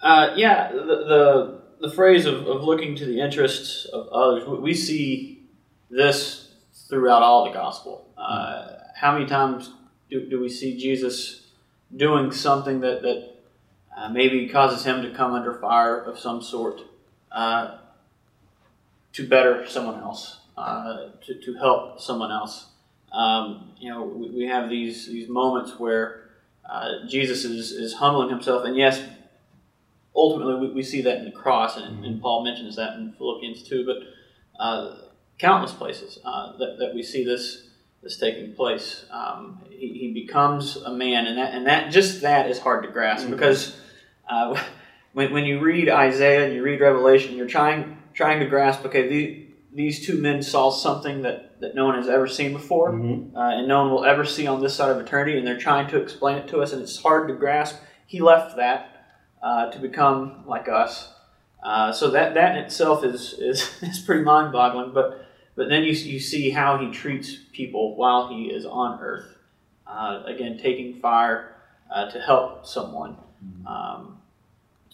Uh, 0.00 0.34
yeah, 0.36 0.70
the, 0.72 0.84
the, 0.84 1.62
the 1.80 1.90
phrase 1.90 2.26
of, 2.26 2.46
of 2.46 2.62
looking 2.62 2.94
to 2.96 3.06
the 3.06 3.20
interests 3.20 3.86
of 3.86 4.08
others, 4.08 4.46
we 4.46 4.74
see 4.74 5.42
this 5.90 6.47
throughout 6.88 7.22
all 7.22 7.44
the 7.44 7.52
gospel. 7.52 8.08
Uh, 8.16 8.76
how 8.94 9.12
many 9.12 9.26
times 9.26 9.70
do, 10.10 10.28
do 10.28 10.40
we 10.40 10.48
see 10.48 10.76
Jesus 10.76 11.46
doing 11.94 12.32
something 12.32 12.80
that, 12.80 13.02
that 13.02 13.34
uh, 13.96 14.08
maybe 14.08 14.48
causes 14.48 14.84
him 14.84 15.02
to 15.02 15.10
come 15.14 15.34
under 15.34 15.54
fire 15.54 16.00
of 16.00 16.18
some 16.18 16.42
sort 16.42 16.80
uh, 17.30 17.78
to 19.12 19.26
better 19.26 19.66
someone 19.66 20.00
else, 20.00 20.40
uh, 20.56 21.08
to, 21.24 21.34
to 21.34 21.54
help 21.54 22.00
someone 22.00 22.32
else? 22.32 22.66
Um, 23.12 23.72
you 23.78 23.90
know, 23.90 24.04
we, 24.04 24.30
we 24.30 24.46
have 24.46 24.68
these, 24.68 25.06
these 25.06 25.28
moments 25.28 25.78
where 25.78 26.28
uh, 26.68 27.06
Jesus 27.06 27.44
is, 27.44 27.72
is 27.72 27.94
humbling 27.94 28.28
himself. 28.28 28.64
And 28.64 28.76
yes, 28.76 29.02
ultimately 30.14 30.68
we, 30.68 30.74
we 30.74 30.82
see 30.82 31.02
that 31.02 31.18
in 31.18 31.24
the 31.24 31.30
cross, 31.30 31.76
and, 31.76 32.04
and 32.04 32.20
Paul 32.20 32.44
mentions 32.44 32.76
that 32.76 32.94
in 32.94 33.12
Philippians 33.12 33.62
2, 33.62 33.86
but 33.86 34.62
uh, 34.62 34.96
countless 35.38 35.72
places 35.72 36.18
uh, 36.24 36.56
that, 36.58 36.76
that 36.78 36.94
we 36.94 37.02
see 37.02 37.24
this 37.24 37.64
this 38.02 38.16
taking 38.16 38.54
place. 38.54 39.04
Um, 39.10 39.60
he, 39.70 39.88
he, 39.88 40.12
becomes 40.12 40.76
a 40.76 40.92
man, 40.92 41.26
and 41.26 41.38
that 41.38 41.54
and 41.54 41.66
that 41.66 41.90
just 41.90 42.20
that 42.22 42.48
is 42.48 42.58
hard 42.58 42.84
to 42.84 42.90
grasp 42.90 43.24
mm-hmm. 43.24 43.32
because 43.32 43.76
uh, 44.28 44.60
when, 45.12 45.32
when 45.32 45.44
you 45.44 45.60
read 45.60 45.88
Isaiah 45.88 46.44
and 46.44 46.54
you 46.54 46.62
read 46.62 46.80
Revelation, 46.80 47.36
you're 47.36 47.48
trying 47.48 47.98
trying 48.14 48.40
to 48.40 48.46
grasp. 48.46 48.84
Okay, 48.84 49.08
the, 49.08 49.48
these 49.72 50.04
two 50.04 50.20
men 50.20 50.42
saw 50.42 50.70
something 50.70 51.22
that, 51.22 51.60
that 51.60 51.74
no 51.74 51.84
one 51.84 51.94
has 51.94 52.08
ever 52.08 52.26
seen 52.26 52.52
before, 52.52 52.92
mm-hmm. 52.92 53.36
uh, 53.36 53.58
and 53.58 53.68
no 53.68 53.82
one 53.82 53.92
will 53.92 54.04
ever 54.04 54.24
see 54.24 54.46
on 54.46 54.60
this 54.60 54.74
side 54.74 54.90
of 54.90 54.98
eternity, 54.98 55.38
and 55.38 55.46
they're 55.46 55.58
trying 55.58 55.88
to 55.88 56.00
explain 56.00 56.38
it 56.38 56.48
to 56.48 56.60
us, 56.60 56.72
and 56.72 56.82
it's 56.82 57.00
hard 57.00 57.28
to 57.28 57.34
grasp. 57.34 57.76
He 58.06 58.20
left 58.20 58.56
that 58.56 59.06
uh, 59.42 59.70
to 59.70 59.78
become 59.78 60.44
like 60.46 60.68
us. 60.68 61.12
Uh, 61.62 61.92
so 61.92 62.10
that, 62.10 62.34
that 62.34 62.56
in 62.56 62.64
itself 62.64 63.04
is, 63.04 63.34
is, 63.34 63.70
is 63.82 63.98
pretty 64.00 64.22
mind 64.22 64.52
boggling, 64.52 64.92
but, 64.92 65.27
but 65.58 65.68
then 65.68 65.82
you, 65.82 65.90
you 65.90 66.20
see 66.20 66.50
how 66.50 66.78
he 66.78 66.88
treats 66.92 67.36
people 67.52 67.96
while 67.96 68.28
he 68.28 68.44
is 68.44 68.64
on 68.64 69.00
earth. 69.00 69.36
Uh, 69.84 70.22
again, 70.26 70.56
taking 70.56 71.00
fire 71.00 71.56
uh, 71.92 72.08
to 72.12 72.20
help 72.20 72.64
someone. 72.64 73.16
Mm-hmm. 73.44 73.66
Um, 73.66 74.18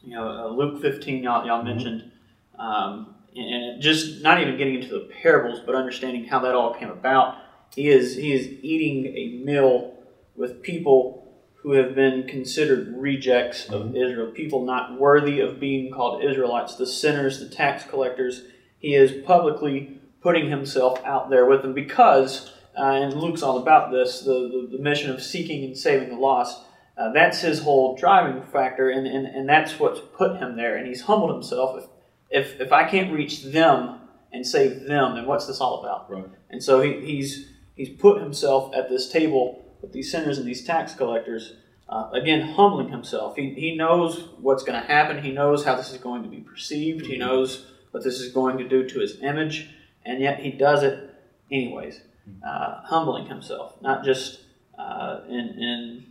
you 0.02 0.16
know, 0.16 0.26
uh, 0.26 0.48
Luke 0.48 0.80
15, 0.80 1.22
y'all, 1.22 1.46
y'all 1.46 1.58
mm-hmm. 1.58 1.68
mentioned. 1.68 2.10
Um, 2.58 3.14
and 3.36 3.82
just 3.82 4.22
not 4.22 4.40
even 4.40 4.56
getting 4.56 4.76
into 4.76 4.88
the 4.88 5.10
parables, 5.22 5.60
but 5.66 5.74
understanding 5.74 6.24
how 6.24 6.38
that 6.38 6.54
all 6.54 6.72
came 6.72 6.88
about. 6.88 7.36
He 7.74 7.88
is 7.88 8.16
he 8.16 8.32
is 8.32 8.46
eating 8.62 9.06
a 9.06 9.44
meal 9.44 9.98
with 10.34 10.62
people 10.62 11.30
who 11.56 11.72
have 11.72 11.94
been 11.94 12.26
considered 12.26 12.94
rejects 12.96 13.68
of 13.68 13.88
mm-hmm. 13.88 13.96
Israel, 13.96 14.30
people 14.30 14.64
not 14.64 14.98
worthy 14.98 15.40
of 15.40 15.60
being 15.60 15.92
called 15.92 16.24
Israelites, 16.24 16.76
the 16.76 16.86
sinners, 16.86 17.40
the 17.40 17.54
tax 17.54 17.84
collectors. 17.84 18.44
He 18.78 18.94
is 18.94 19.24
publicly 19.26 19.93
putting 20.24 20.48
himself 20.48 20.98
out 21.04 21.28
there 21.28 21.44
with 21.44 21.60
them 21.60 21.74
because, 21.74 22.50
uh, 22.76 22.82
and 22.82 23.12
Luke's 23.12 23.42
all 23.42 23.58
about 23.58 23.92
this, 23.92 24.22
the, 24.22 24.32
the, 24.32 24.78
the, 24.78 24.82
mission 24.82 25.10
of 25.10 25.22
seeking 25.22 25.62
and 25.64 25.76
saving 25.76 26.08
the 26.08 26.16
lost. 26.16 26.64
Uh, 26.96 27.12
that's 27.12 27.42
his 27.42 27.60
whole 27.60 27.94
driving 27.94 28.42
factor, 28.42 28.88
and, 28.88 29.06
and, 29.06 29.26
and 29.26 29.46
that's 29.46 29.78
what's 29.78 30.00
put 30.16 30.38
him 30.38 30.56
there. 30.56 30.76
And 30.76 30.86
he's 30.88 31.02
humbled 31.02 31.30
himself. 31.30 31.78
If 31.78 31.90
if 32.30 32.60
if 32.60 32.72
I 32.72 32.88
can't 32.88 33.12
reach 33.12 33.44
them 33.44 34.00
and 34.32 34.46
save 34.46 34.84
them, 34.84 35.14
then 35.14 35.26
what's 35.26 35.46
this 35.46 35.60
all 35.60 35.80
about? 35.80 36.10
Right. 36.10 36.24
And 36.50 36.62
so 36.62 36.80
he, 36.80 37.00
he's 37.00 37.50
he's 37.74 37.90
put 37.90 38.22
himself 38.22 38.74
at 38.74 38.88
this 38.88 39.10
table 39.10 39.62
with 39.82 39.92
these 39.92 40.10
sinners 40.10 40.38
and 40.38 40.48
these 40.48 40.64
tax 40.64 40.94
collectors. 40.94 41.54
Uh, 41.86 42.08
again, 42.14 42.40
humbling 42.40 42.88
himself. 42.88 43.36
He, 43.36 43.50
he 43.50 43.76
knows 43.76 44.30
what's 44.40 44.64
going 44.64 44.80
to 44.80 44.86
happen. 44.86 45.22
He 45.22 45.32
knows 45.32 45.66
how 45.66 45.74
this 45.74 45.92
is 45.92 45.98
going 45.98 46.22
to 46.22 46.30
be 46.30 46.38
perceived. 46.38 47.04
He 47.04 47.18
knows 47.18 47.66
what 47.90 48.02
this 48.02 48.20
is 48.20 48.32
going 48.32 48.56
to 48.56 48.66
do 48.66 48.88
to 48.88 49.00
his 49.00 49.20
image, 49.20 49.68
and 50.04 50.20
yet 50.20 50.40
he 50.40 50.50
does 50.50 50.82
it 50.82 51.10
anyways, 51.50 52.00
uh, 52.46 52.80
humbling 52.84 53.26
himself, 53.26 53.80
not 53.80 54.04
just 54.04 54.40
uh, 54.78 55.20
in, 55.28 55.34
in 55.58 56.06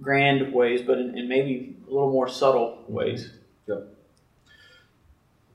grand 0.00 0.52
ways, 0.52 0.82
but 0.82 0.98
in, 0.98 1.16
in, 1.16 1.28
maybe 1.28 1.76
a 1.86 1.90
little 1.90 2.10
more 2.10 2.28
subtle 2.28 2.84
ways. 2.88 3.30
Yep 3.66 3.88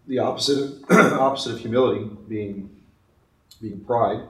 the 0.07 0.19
opposite 0.19 0.83
opposite 0.89 1.53
of 1.53 1.59
humility 1.59 2.09
being 2.27 2.69
being 3.61 3.81
pride, 3.81 4.21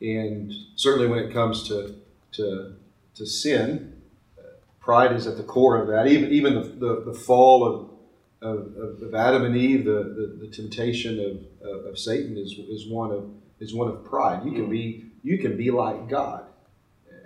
and 0.00 0.52
certainly 0.74 1.06
when 1.06 1.18
it 1.18 1.32
comes 1.32 1.68
to 1.68 1.94
to 2.32 2.74
to 3.14 3.26
sin, 3.26 4.00
pride 4.80 5.12
is 5.12 5.26
at 5.26 5.36
the 5.36 5.42
core 5.42 5.80
of 5.80 5.88
that. 5.88 6.06
Even 6.06 6.32
even 6.32 6.54
the, 6.54 6.60
the, 6.62 7.12
the 7.12 7.14
fall 7.14 7.64
of, 7.64 7.90
of, 8.46 9.02
of, 9.02 9.14
Adam 9.14 9.44
and 9.44 9.56
Eve, 9.56 9.84
the, 9.84 9.90
the, 9.90 10.46
the 10.46 10.48
temptation 10.48 11.18
of, 11.18 11.68
of, 11.68 11.86
of, 11.86 11.98
Satan 11.98 12.36
is, 12.36 12.52
is 12.52 12.86
one 12.88 13.10
of 13.10 13.30
is 13.58 13.74
one 13.74 13.88
of 13.88 14.04
pride. 14.04 14.44
You 14.44 14.52
can 14.52 14.70
be 14.70 15.04
you 15.22 15.38
can 15.38 15.56
be 15.56 15.70
like 15.70 16.08
God. 16.08 16.44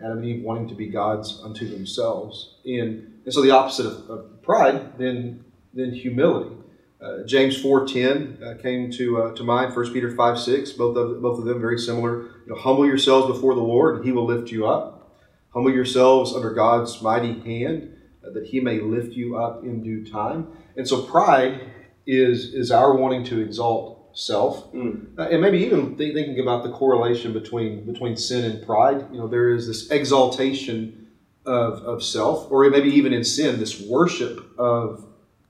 Adam 0.03 0.19
and 0.19 0.27
Eve 0.27 0.43
wanting 0.43 0.69
to 0.69 0.75
be 0.75 0.87
gods 0.87 1.41
unto 1.43 1.69
themselves. 1.69 2.57
And, 2.65 3.21
and 3.25 3.35
so 3.35 3.43
the 3.43 3.51
opposite 3.51 3.87
of, 3.87 4.09
of 4.09 4.43
pride 4.43 4.99
then 4.99 5.45
then 5.75 5.93
humility. 5.93 6.57
Uh, 7.03 7.25
James 7.25 7.63
4.10 7.63 8.43
uh, 8.43 8.61
came 8.61 8.91
to, 8.93 9.23
uh, 9.23 9.35
to 9.35 9.43
mind, 9.43 9.75
1 9.75 9.93
Peter 9.95 10.15
5, 10.15 10.39
6, 10.39 10.73
both 10.73 10.97
of, 10.99 11.23
both 11.23 11.39
of 11.39 11.47
them 11.47 11.59
very 11.59 11.79
similar. 11.79 12.25
You 12.25 12.49
know, 12.49 12.57
Humble 12.57 12.85
yourselves 12.85 13.27
before 13.27 13.55
the 13.55 13.63
Lord, 13.63 13.97
and 13.97 14.05
he 14.05 14.13
will 14.13 14.27
lift 14.27 14.51
you 14.51 14.67
up. 14.67 15.19
Humble 15.55 15.73
yourselves 15.73 16.35
under 16.35 16.53
God's 16.53 17.01
mighty 17.01 17.41
hand, 17.41 17.97
uh, 18.23 18.31
that 18.33 18.47
he 18.49 18.61
may 18.61 18.81
lift 18.81 19.15
you 19.15 19.39
up 19.39 19.65
in 19.65 19.83
due 19.83 20.05
time. 20.05 20.49
And 20.81 20.89
so 20.89 21.03
pride 21.03 21.61
is 22.07 22.55
is 22.55 22.71
our 22.71 22.97
wanting 22.97 23.23
to 23.25 23.39
exalt 23.39 24.17
self, 24.17 24.73
Mm. 24.73 25.19
Uh, 25.19 25.29
and 25.33 25.43
maybe 25.43 25.59
even 25.59 25.95
th- 25.99 26.15
thinking 26.15 26.41
about 26.41 26.63
the 26.63 26.73
correlation 26.73 27.35
between 27.35 27.85
between 27.85 28.17
sin 28.17 28.51
and 28.51 28.65
pride. 28.65 29.07
You 29.13 29.19
know, 29.19 29.29
there 29.29 29.51
is 29.51 29.67
this 29.67 29.91
exaltation 29.91 31.09
of, 31.45 31.83
of 31.83 32.03
self, 32.03 32.51
or 32.51 32.69
maybe 32.71 32.89
even 32.89 33.13
in 33.13 33.25
sin, 33.25 33.61
this 33.61 33.79
worship 33.79 34.59
of 34.59 35.05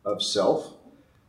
of 0.05 0.21
self, 0.21 0.75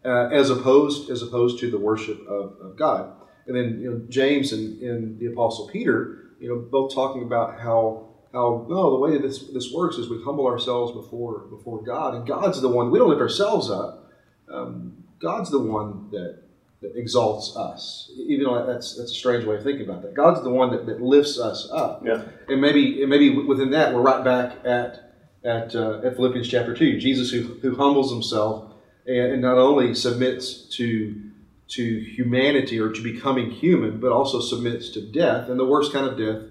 uh, 0.04 0.30
as 0.30 0.50
opposed 0.50 1.12
as 1.12 1.22
opposed 1.22 1.60
to 1.60 1.70
the 1.70 1.78
worship 1.78 2.20
of, 2.28 2.58
of 2.60 2.76
God. 2.76 3.14
And 3.46 3.56
then 3.56 3.80
you 3.82 3.92
know, 3.92 4.02
James 4.10 4.52
and, 4.52 4.82
and 4.82 5.20
the 5.20 5.28
Apostle 5.28 5.68
Peter, 5.68 6.32
you 6.40 6.50
know, 6.50 6.58
both 6.58 6.92
talking 6.92 7.22
about 7.22 7.60
how 7.60 8.11
how 8.34 8.66
no, 8.70 8.92
the 8.92 9.00
way 9.00 9.12
that 9.14 9.22
this 9.22 9.48
this 9.48 9.72
works 9.74 9.98
is 9.98 10.10
we 10.10 10.22
humble 10.24 10.48
ourselves 10.48 10.92
before 10.94 11.40
before 11.40 11.82
God, 11.84 12.16
and 12.16 12.26
God's 12.28 12.62
the 12.62 12.70
one. 12.70 12.92
We 12.92 13.00
don't 13.00 13.10
lift 13.10 13.22
ourselves 13.22 13.70
up. 13.70 14.10
Um, 14.52 15.04
God's 15.20 15.52
the 15.52 15.60
one 15.60 16.10
that 16.12 16.44
that 16.82 16.96
exalts 16.96 17.56
us. 17.56 18.12
Even 18.18 18.46
though 18.46 18.66
that's 18.66 18.98
that's 18.98 19.12
a 19.12 19.16
strange 19.16 19.46
way 19.46 19.56
of 19.56 19.64
thinking 19.64 19.88
about 19.88 20.02
that. 20.02 20.14
God's 20.14 20.44
the 20.44 20.50
one 20.50 20.72
that, 20.72 20.86
that 20.88 21.02
lifts 21.02 21.40
us 21.40 21.70
up. 21.72 22.04
Yeah. 22.06 22.24
And 22.48 22.62
maybe 22.62 23.02
and 23.02 23.10
maybe 23.10 23.30
within 23.38 23.72
that 23.72 23.94
we're 23.94 24.02
right 24.02 24.24
back 24.24 24.66
at 24.66 25.14
at 25.44 25.76
uh, 25.76 26.02
at 26.04 26.16
Philippians 26.16 26.48
chapter 26.48 26.74
two. 26.74 27.00
Jesus 27.00 27.32
who 27.32 27.60
who 27.62 27.76
humbles 27.76 28.12
himself 28.12 28.72
and, 29.06 29.34
and 29.34 29.42
not 29.42 29.58
only 29.58 29.94
submits 29.94 30.68
to 30.78 31.22
to 31.70 32.00
humanity 32.00 32.80
or 32.80 32.92
to 32.92 33.02
becoming 33.02 33.50
human, 33.52 34.00
but 34.00 34.12
also 34.12 34.42
submits 34.42 34.90
to 34.90 35.02
death 35.02 35.50
and 35.50 35.60
the 35.60 35.66
worst 35.66 35.94
kind 35.94 36.06
of 36.06 36.18
death 36.18 36.50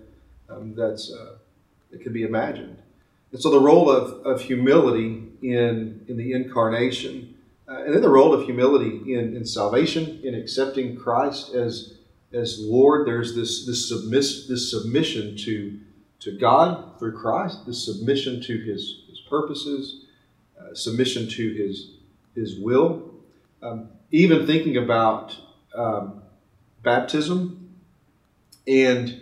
um, 0.48 0.74
that's 0.74 1.12
uh, 1.12 1.36
that 1.90 2.02
could 2.02 2.12
be 2.12 2.22
imagined. 2.22 2.78
And 3.32 3.40
so 3.40 3.50
the 3.50 3.60
role 3.60 3.90
of, 3.90 4.26
of 4.26 4.42
humility 4.42 5.22
in 5.42 6.04
in 6.08 6.16
the 6.16 6.32
incarnation, 6.32 7.34
uh, 7.68 7.84
and 7.84 7.94
then 7.94 8.02
the 8.02 8.08
role 8.08 8.34
of 8.34 8.44
humility 8.44 9.14
in, 9.14 9.36
in 9.36 9.44
salvation, 9.46 10.20
in 10.24 10.34
accepting 10.34 10.96
Christ 10.96 11.54
as 11.54 11.94
as 12.32 12.58
Lord. 12.60 13.06
There's 13.06 13.34
this 13.34 13.66
this 13.66 13.88
submiss 13.88 14.46
this 14.46 14.70
submission 14.70 15.36
to 15.38 15.78
to 16.20 16.38
God 16.38 16.98
through 16.98 17.16
Christ, 17.18 17.66
this 17.66 17.84
submission 17.84 18.40
to 18.42 18.58
His 18.58 19.04
His 19.08 19.20
purposes, 19.28 20.04
uh, 20.60 20.74
submission 20.74 21.28
to 21.28 21.52
His 21.54 21.92
His 22.34 22.58
will. 22.58 23.10
Um, 23.62 23.90
even 24.10 24.46
thinking 24.46 24.76
about 24.76 25.36
um, 25.74 26.22
baptism 26.82 27.76
and 28.66 29.20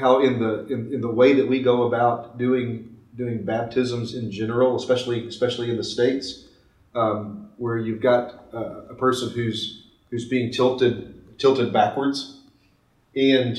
how 0.00 0.20
in 0.20 0.40
the 0.40 0.66
in, 0.66 0.92
in 0.94 1.00
the 1.00 1.10
way 1.10 1.34
that 1.34 1.48
we 1.48 1.62
go 1.62 1.82
about 1.82 2.38
doing 2.38 2.96
doing 3.16 3.44
baptisms 3.44 4.14
in 4.14 4.30
general, 4.30 4.76
especially 4.76 5.26
especially 5.26 5.70
in 5.70 5.76
the 5.76 5.84
states, 5.84 6.46
um, 6.94 7.50
where 7.56 7.78
you've 7.78 8.00
got 8.00 8.46
uh, 8.52 8.86
a 8.88 8.94
person 8.94 9.30
who's 9.30 9.86
who's 10.10 10.28
being 10.28 10.50
tilted 10.50 11.38
tilted 11.38 11.72
backwards, 11.72 12.40
and 13.14 13.56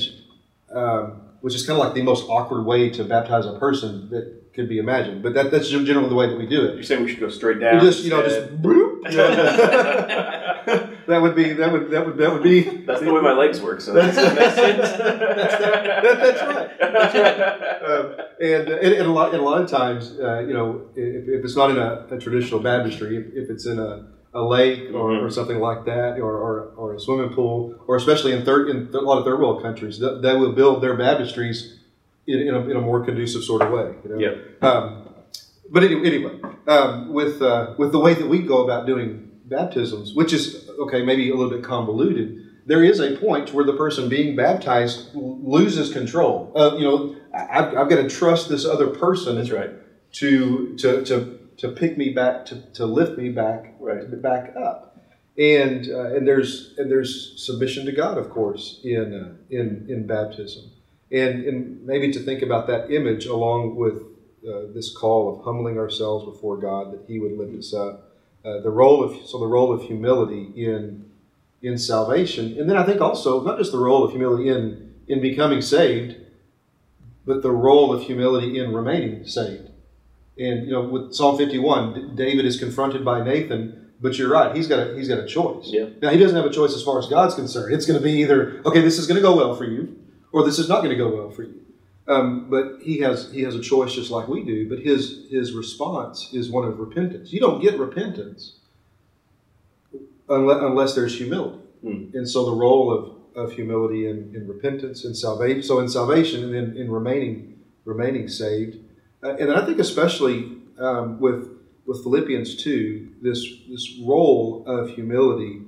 um, 0.74 1.22
which 1.40 1.54
is 1.54 1.66
kind 1.66 1.78
of 1.78 1.84
like 1.84 1.94
the 1.94 2.02
most 2.02 2.28
awkward 2.28 2.64
way 2.64 2.90
to 2.90 3.04
baptize 3.04 3.46
a 3.46 3.58
person 3.58 4.10
that 4.10 4.52
could 4.54 4.68
be 4.68 4.78
imagined. 4.78 5.22
But 5.22 5.34
that, 5.34 5.50
that's 5.50 5.68
generally 5.68 6.08
the 6.08 6.14
way 6.14 6.28
that 6.28 6.36
we 6.36 6.46
do 6.46 6.64
it. 6.66 6.74
You're 6.74 6.82
saying 6.82 7.04
we 7.04 7.10
should 7.10 7.20
go 7.20 7.28
straight 7.28 7.60
down? 7.60 7.80
just 7.80 8.04
you 8.04 8.10
know 8.10 8.22
just 8.22 8.36
instead? 8.36 8.62
bloop, 8.62 9.10
you 9.10 9.16
know, 9.16 10.88
that 11.06 11.20
would 11.22 11.34
be 11.34 11.52
that 11.54 11.72
would 11.72 11.90
that 11.90 12.06
would 12.06 12.16
that 12.18 12.32
would 12.32 12.42
be 12.42 12.60
That's 12.62 13.00
the 13.00 13.12
way 13.12 13.20
my 13.20 13.32
legs 13.32 13.60
work. 13.60 13.80
So 13.80 13.92
That's- 13.92 14.16
that 14.16 14.34
makes 14.34 14.54
sense. 14.54 14.96
that's- 14.96 15.58
that- 15.60 16.02
that's 16.20 16.42
right. 16.42 16.92
That's 16.92 17.14
right. 17.14 17.82
Um, 17.82 18.14
and, 18.40 18.68
and, 18.68 18.92
and 18.94 19.06
a 19.06 19.12
lot 19.12 19.32
and 19.34 19.40
a 19.42 19.44
lot 19.44 19.60
of 19.62 19.68
times, 19.70 20.18
uh, 20.18 20.40
you 20.40 20.52
know, 20.54 20.82
if, 20.96 21.28
if 21.28 21.44
it's 21.44 21.56
not 21.56 21.70
in 21.70 21.78
a, 21.78 22.06
a 22.10 22.18
traditional 22.18 22.60
baptistry, 22.60 23.16
if, 23.16 23.26
if 23.44 23.50
it's 23.50 23.66
in 23.66 23.78
a, 23.78 24.08
a 24.34 24.42
lake 24.42 24.90
or, 24.94 25.10
Mhm. 25.10 25.22
or 25.24 25.30
something 25.30 25.58
like 25.60 25.84
that, 25.84 26.18
or, 26.18 26.32
or, 26.32 26.72
or 26.76 26.94
a 26.94 27.00
swimming 27.00 27.30
pool, 27.30 27.74
or 27.86 27.96
especially 27.96 28.32
in 28.32 28.44
third 28.44 28.68
in 28.70 28.88
a 28.94 28.98
lot 29.00 29.18
of 29.18 29.24
third 29.24 29.38
world 29.40 29.62
countries, 29.62 29.98
they, 29.98 30.18
they 30.20 30.34
will 30.36 30.52
build 30.52 30.82
their 30.82 30.96
baptistries 30.96 31.74
in, 32.26 32.38
in, 32.40 32.54
a, 32.54 32.60
in 32.70 32.76
a 32.76 32.80
more 32.80 33.04
conducive 33.04 33.42
sort 33.44 33.62
of 33.62 33.70
way. 33.70 33.94
You 34.04 34.10
know? 34.10 34.18
Yep. 34.18 34.62
Um, 34.62 35.08
but 35.70 35.82
anyway, 35.84 36.06
anyway 36.06 36.38
um, 36.66 37.12
with 37.12 37.40
uh, 37.42 37.74
with 37.78 37.92
the 37.92 37.98
way 37.98 38.14
that 38.14 38.28
we 38.28 38.38
go 38.40 38.62
about 38.64 38.86
doing 38.86 39.30
baptisms, 39.46 40.14
which 40.14 40.32
is 40.32 40.61
okay, 40.80 41.02
maybe 41.02 41.30
a 41.30 41.34
little 41.34 41.50
bit 41.50 41.64
convoluted. 41.64 42.38
There 42.66 42.84
is 42.84 43.00
a 43.00 43.16
point 43.16 43.52
where 43.52 43.64
the 43.64 43.76
person 43.76 44.08
being 44.08 44.36
baptized 44.36 45.14
loses 45.14 45.92
control. 45.92 46.52
Uh, 46.54 46.76
you 46.76 46.84
know, 46.84 47.16
I've, 47.34 47.76
I've 47.76 47.88
got 47.90 47.96
to 47.96 48.08
trust 48.08 48.48
this 48.48 48.64
other 48.64 48.86
person 48.88 49.36
That's 49.36 49.50
right. 49.50 49.70
to 50.12 50.76
to 50.76 51.04
to 51.04 51.38
to 51.58 51.68
pick 51.72 51.96
me 51.98 52.10
back 52.10 52.46
to, 52.46 52.60
to 52.74 52.86
lift 52.86 53.18
me 53.18 53.30
back 53.30 53.74
Right. 53.80 54.22
back 54.22 54.54
up. 54.56 54.88
And 55.38 55.88
uh, 55.90 56.14
and 56.14 56.28
there's 56.28 56.74
and 56.76 56.90
there's 56.90 57.42
submission 57.44 57.86
to 57.86 57.92
God, 57.92 58.18
of 58.18 58.28
course, 58.30 58.80
in 58.84 59.14
uh, 59.14 59.34
in 59.50 59.86
in 59.88 60.06
baptism, 60.06 60.70
and 61.10 61.44
and 61.44 61.84
maybe 61.86 62.12
to 62.12 62.20
think 62.20 62.42
about 62.42 62.66
that 62.66 62.90
image 62.92 63.24
along 63.24 63.76
with 63.76 64.02
uh, 64.46 64.72
this 64.74 64.94
call 64.94 65.34
of 65.34 65.42
humbling 65.44 65.78
ourselves 65.78 66.26
before 66.26 66.58
God, 66.58 66.92
that 66.92 67.04
He 67.08 67.18
would 67.18 67.32
lift 67.32 67.56
us 67.58 67.72
up. 67.72 68.11
Uh, 68.44 68.60
the 68.60 68.70
role 68.70 69.04
of 69.04 69.26
so 69.26 69.38
the 69.38 69.46
role 69.46 69.72
of 69.72 69.82
humility 69.82 70.52
in 70.56 71.08
in 71.62 71.78
salvation, 71.78 72.58
and 72.58 72.68
then 72.68 72.76
I 72.76 72.82
think 72.82 73.00
also 73.00 73.42
not 73.42 73.58
just 73.58 73.70
the 73.70 73.78
role 73.78 74.02
of 74.04 74.10
humility 74.10 74.48
in 74.48 74.94
in 75.06 75.20
becoming 75.20 75.60
saved, 75.60 76.16
but 77.24 77.42
the 77.42 77.52
role 77.52 77.92
of 77.92 78.02
humility 78.02 78.58
in 78.58 78.72
remaining 78.72 79.26
saved. 79.26 79.70
And 80.38 80.66
you 80.66 80.72
know, 80.72 80.82
with 80.82 81.14
Psalm 81.14 81.36
51, 81.36 82.16
David 82.16 82.44
is 82.44 82.58
confronted 82.58 83.04
by 83.04 83.22
Nathan, 83.22 83.92
but 84.00 84.18
you're 84.18 84.30
right, 84.30 84.56
he's 84.56 84.66
got 84.66 84.80
a 84.80 84.96
he's 84.96 85.08
got 85.08 85.18
a 85.18 85.26
choice. 85.26 85.66
Yeah. 85.66 85.90
Now 86.00 86.10
he 86.10 86.18
doesn't 86.18 86.36
have 86.36 86.46
a 86.46 86.52
choice 86.52 86.74
as 86.74 86.82
far 86.82 86.98
as 86.98 87.06
God's 87.06 87.34
concerned. 87.34 87.72
It's 87.72 87.86
going 87.86 87.98
to 87.98 88.02
be 88.02 88.22
either 88.22 88.60
okay, 88.66 88.80
this 88.80 88.98
is 88.98 89.06
going 89.06 89.16
to 89.16 89.22
go 89.22 89.36
well 89.36 89.54
for 89.54 89.64
you, 89.64 89.96
or 90.32 90.44
this 90.44 90.58
is 90.58 90.68
not 90.68 90.78
going 90.78 90.90
to 90.90 90.96
go 90.96 91.14
well 91.14 91.30
for 91.30 91.44
you. 91.44 91.61
Um, 92.08 92.50
but 92.50 92.78
he 92.82 92.98
has 92.98 93.30
he 93.32 93.42
has 93.42 93.54
a 93.54 93.60
choice 93.60 93.94
just 93.94 94.10
like 94.10 94.26
we 94.28 94.42
do. 94.42 94.68
But 94.68 94.80
his 94.80 95.26
his 95.30 95.52
response 95.52 96.30
is 96.32 96.50
one 96.50 96.66
of 96.66 96.78
repentance. 96.78 97.32
You 97.32 97.40
don't 97.40 97.60
get 97.60 97.78
repentance 97.78 98.56
unless, 100.28 100.62
unless 100.62 100.94
there's 100.94 101.16
humility. 101.16 101.58
Hmm. 101.82 102.04
And 102.14 102.28
so 102.28 102.44
the 102.44 102.54
role 102.54 102.92
of, 102.92 103.16
of 103.36 103.52
humility 103.52 104.08
and, 104.08 104.34
in 104.34 104.48
repentance 104.48 105.04
and 105.04 105.16
salvation. 105.16 105.62
So 105.62 105.78
in 105.78 105.88
salvation 105.88 106.42
and 106.44 106.54
then 106.54 106.76
in 106.76 106.90
remaining 106.90 107.60
remaining 107.84 108.28
saved. 108.28 108.78
Uh, 109.22 109.36
and 109.36 109.48
then 109.48 109.56
I 109.56 109.64
think 109.64 109.78
especially 109.78 110.58
um, 110.78 111.20
with 111.20 111.50
with 111.86 112.02
Philippians 112.02 112.56
two, 112.56 113.10
this 113.20 113.46
this 113.68 113.98
role 114.04 114.64
of 114.66 114.90
humility 114.90 115.62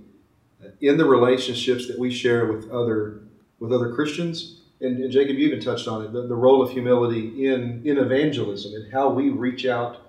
in 0.81 0.97
the 0.97 1.05
relationships 1.05 1.87
that 1.89 1.99
we 1.99 2.11
share 2.11 2.51
with 2.53 2.71
other 2.71 3.21
with 3.61 3.73
other 3.73 3.93
Christians. 3.93 4.61
And, 4.85 5.03
and 5.03 5.11
Jacob, 5.11 5.37
you 5.37 5.47
even 5.47 5.61
touched 5.61 5.89
on 5.89 6.05
it, 6.05 6.13
the, 6.13 6.27
the 6.27 6.35
role 6.35 6.63
of 6.63 6.71
humility 6.71 7.47
in, 7.47 7.83
in 7.85 7.99
evangelism 7.99 8.75
and 8.75 8.93
how 8.93 9.09
we 9.09 9.31
reach 9.31 9.67
out 9.67 10.01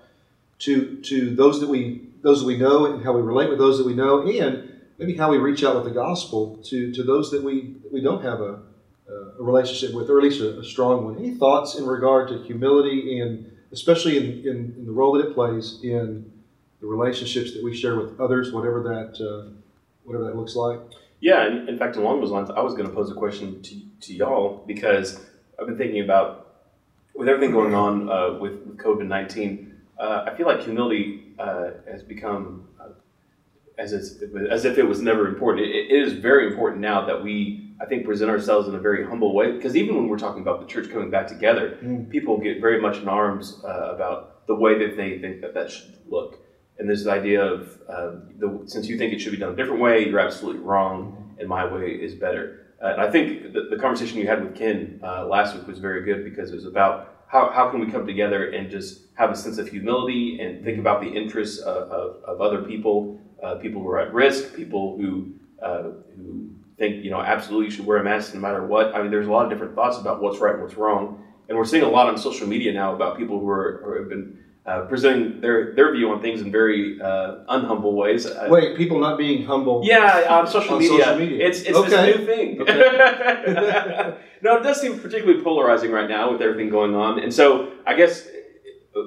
to 0.58 0.96
to 1.02 1.34
those 1.34 1.60
that 1.60 1.68
we 1.68 2.08
those 2.22 2.40
that 2.40 2.46
we 2.46 2.56
know 2.56 2.86
and 2.86 3.04
how 3.04 3.12
we 3.12 3.22
relate 3.22 3.50
with 3.50 3.58
those 3.58 3.78
that 3.78 3.86
we 3.86 3.94
know 3.94 4.26
and 4.26 4.72
maybe 4.98 5.16
how 5.16 5.30
we 5.30 5.38
reach 5.38 5.62
out 5.62 5.76
with 5.76 5.84
the 5.84 5.90
gospel 5.90 6.56
to, 6.64 6.92
to 6.94 7.02
those 7.02 7.30
that 7.30 7.42
we 7.42 7.74
we 7.92 8.00
don't 8.00 8.22
have 8.22 8.40
a, 8.40 8.60
a 9.08 9.42
relationship 9.42 9.94
with, 9.94 10.08
or 10.08 10.18
at 10.18 10.24
least 10.24 10.40
a, 10.40 10.58
a 10.58 10.64
strong 10.64 11.04
one. 11.04 11.18
Any 11.18 11.34
thoughts 11.34 11.76
in 11.76 11.86
regard 11.86 12.28
to 12.28 12.42
humility 12.42 13.20
and 13.20 13.50
especially 13.72 14.16
in, 14.16 14.24
in, 14.46 14.74
in 14.78 14.86
the 14.86 14.92
role 14.92 15.12
that 15.12 15.26
it 15.26 15.34
plays 15.34 15.80
in 15.82 16.30
the 16.80 16.86
relationships 16.86 17.52
that 17.54 17.62
we 17.62 17.76
share 17.76 17.96
with 17.96 18.18
others, 18.20 18.52
whatever 18.52 18.82
that 18.82 19.20
uh, 19.24 19.50
whatever 20.04 20.24
that 20.24 20.36
looks 20.36 20.54
like? 20.54 20.80
Yeah, 21.30 21.40
and 21.46 21.68
in 21.68 21.76
fact, 21.76 21.94
along 21.96 22.20
those 22.20 22.30
lines, 22.36 22.50
I 22.50 22.62
was 22.68 22.74
going 22.78 22.88
to 22.90 22.94
pose 22.94 23.10
a 23.10 23.14
question 23.24 23.60
to, 23.66 23.72
to 24.04 24.10
y'all 24.20 24.62
because 24.72 25.08
I've 25.58 25.66
been 25.70 25.76
thinking 25.82 26.02
about 26.08 26.26
with 27.18 27.28
everything 27.28 27.52
going 27.58 27.74
on 27.74 27.92
uh, 28.08 28.38
with, 28.42 28.56
with 28.66 28.76
COVID 28.86 29.06
nineteen. 29.16 29.50
Uh, 29.98 30.18
I 30.28 30.36
feel 30.36 30.46
like 30.46 30.60
humility 30.70 31.34
uh, 31.44 31.70
has 31.90 32.02
become 32.14 32.68
uh, 32.80 32.90
as 33.84 33.92
it's, 33.98 34.08
as 34.56 34.64
if 34.70 34.78
it 34.78 34.86
was 34.92 35.00
never 35.10 35.26
important. 35.26 35.66
It, 35.66 35.74
it 35.94 36.00
is 36.06 36.12
very 36.12 36.44
important 36.46 36.80
now 36.80 36.98
that 37.08 37.18
we, 37.26 37.36
I 37.82 37.86
think, 37.86 38.04
present 38.04 38.30
ourselves 38.30 38.68
in 38.68 38.74
a 38.76 38.82
very 38.88 39.02
humble 39.04 39.34
way. 39.34 39.50
Because 39.50 39.74
even 39.74 39.96
when 39.96 40.06
we're 40.08 40.18
talking 40.26 40.42
about 40.42 40.60
the 40.60 40.66
church 40.72 40.86
coming 40.92 41.10
back 41.10 41.26
together, 41.26 41.64
Mm. 41.82 42.08
people 42.08 42.38
get 42.38 42.60
very 42.60 42.80
much 42.86 42.98
in 43.02 43.08
arms 43.08 43.46
uh, 43.64 43.94
about 43.96 44.46
the 44.46 44.54
way 44.54 44.72
that 44.82 44.96
they 44.96 45.18
think 45.22 45.40
that 45.42 45.54
that 45.54 45.68
should 45.72 45.92
look. 46.16 46.38
And 46.78 46.88
this 46.88 47.06
idea 47.06 47.42
of 47.44 47.80
um, 47.88 48.34
the, 48.38 48.62
since 48.66 48.86
you 48.86 48.98
think 48.98 49.12
it 49.12 49.20
should 49.20 49.32
be 49.32 49.38
done 49.38 49.52
a 49.52 49.56
different 49.56 49.80
way, 49.80 50.06
you're 50.06 50.20
absolutely 50.20 50.60
wrong, 50.60 51.34
and 51.38 51.48
my 51.48 51.64
way 51.64 51.90
is 51.90 52.14
better. 52.14 52.66
Uh, 52.82 52.88
and 52.88 53.00
I 53.00 53.10
think 53.10 53.54
the, 53.54 53.68
the 53.70 53.76
conversation 53.76 54.18
you 54.18 54.26
had 54.26 54.42
with 54.44 54.54
Ken 54.54 55.00
uh, 55.02 55.26
last 55.26 55.56
week 55.56 55.66
was 55.66 55.78
very 55.78 56.04
good 56.04 56.24
because 56.24 56.50
it 56.50 56.54
was 56.54 56.66
about 56.66 57.24
how, 57.28 57.50
how 57.50 57.70
can 57.70 57.80
we 57.80 57.90
come 57.90 58.06
together 58.06 58.50
and 58.50 58.70
just 58.70 59.02
have 59.14 59.30
a 59.30 59.36
sense 59.36 59.58
of 59.58 59.68
humility 59.68 60.38
and 60.40 60.62
think 60.64 60.78
about 60.78 61.00
the 61.00 61.08
interests 61.08 61.58
of, 61.60 61.90
of, 61.90 62.22
of 62.24 62.40
other 62.40 62.62
people, 62.62 63.18
uh, 63.42 63.56
people 63.56 63.80
who 63.80 63.88
are 63.88 64.00
at 64.00 64.12
risk, 64.12 64.54
people 64.54 64.96
who 64.98 65.32
uh, 65.62 65.90
who 66.16 66.50
think 66.78 67.02
you 67.02 67.10
know 67.10 67.20
absolutely 67.20 67.66
you 67.66 67.70
should 67.70 67.86
wear 67.86 67.98
a 67.98 68.04
mask 68.04 68.34
no 68.34 68.40
matter 68.40 68.64
what. 68.66 68.94
I 68.94 69.00
mean, 69.02 69.10
there's 69.10 69.26
a 69.26 69.30
lot 69.30 69.44
of 69.44 69.50
different 69.50 69.74
thoughts 69.74 69.98
about 69.98 70.20
what's 70.20 70.38
right 70.38 70.54
and 70.54 70.62
what's 70.62 70.74
wrong, 70.74 71.24
and 71.48 71.56
we're 71.56 71.64
seeing 71.64 71.82
a 71.82 71.88
lot 71.88 72.08
on 72.08 72.18
social 72.18 72.46
media 72.46 72.72
now 72.72 72.94
about 72.94 73.16
people 73.16 73.40
who 73.40 73.48
are 73.48 73.80
who 73.84 73.98
have 73.98 74.08
been 74.08 74.38
uh, 74.66 74.80
presenting 74.86 75.40
their 75.40 75.74
their 75.74 75.92
view 75.94 76.10
on 76.10 76.20
things 76.20 76.40
in 76.40 76.50
very 76.50 77.00
uh, 77.00 77.36
unhumble 77.48 77.92
ways. 77.94 78.26
Uh, 78.26 78.46
Wait, 78.50 78.76
people 78.76 78.98
not 78.98 79.16
being 79.16 79.44
humble. 79.46 79.82
Yeah, 79.84 80.26
on 80.28 80.46
social 80.46 80.74
On 80.74 80.80
media, 80.80 80.98
social 81.04 81.18
media. 81.18 81.46
it's 81.46 81.60
it's 81.62 81.76
Okay. 81.76 81.90
this 81.90 82.16
new 82.18 82.26
thing. 82.26 82.58
no, 84.42 84.56
it 84.56 84.62
does 84.62 84.80
seem 84.80 84.98
particularly 84.98 85.40
polarizing 85.42 85.92
right 85.92 86.08
now 86.08 86.32
with 86.32 86.42
everything 86.42 86.68
going 86.68 86.94
on, 86.94 87.20
and 87.20 87.32
so 87.32 87.72
I 87.86 87.94
guess 87.94 88.26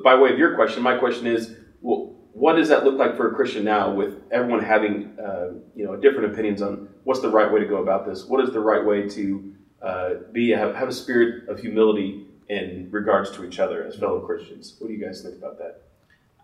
by 0.03 0.15
way 0.15 0.31
of 0.31 0.39
your 0.39 0.55
question, 0.55 0.81
my 0.83 0.97
question 0.97 1.27
is, 1.27 1.55
well, 1.81 2.15
what 2.33 2.55
does 2.55 2.69
that 2.69 2.83
look 2.85 2.97
like 2.97 3.17
for 3.17 3.31
a 3.31 3.35
Christian 3.35 3.65
now, 3.65 3.91
with 3.93 4.15
everyone 4.31 4.63
having 4.63 5.17
uh, 5.19 5.49
you 5.75 5.85
know 5.85 5.95
different 5.97 6.31
opinions 6.31 6.61
on 6.61 6.87
what's 7.03 7.19
the 7.19 7.29
right 7.29 7.51
way 7.51 7.59
to 7.59 7.65
go 7.65 7.77
about 7.77 8.05
this? 8.05 8.25
What 8.25 8.41
is 8.43 8.53
the 8.53 8.61
right 8.61 8.85
way 8.85 9.09
to 9.09 9.53
uh, 9.81 10.09
be 10.31 10.51
have, 10.51 10.75
have 10.75 10.87
a 10.87 10.93
spirit 10.93 11.49
of 11.49 11.59
humility 11.59 12.27
in 12.49 12.89
regards 12.91 13.31
to 13.31 13.45
each 13.45 13.59
other 13.59 13.83
as 13.83 13.95
fellow 13.95 14.19
Christians? 14.19 14.75
What 14.79 14.87
do 14.87 14.93
you 14.93 15.05
guys 15.05 15.21
think 15.21 15.37
about 15.37 15.59
that? 15.59 15.83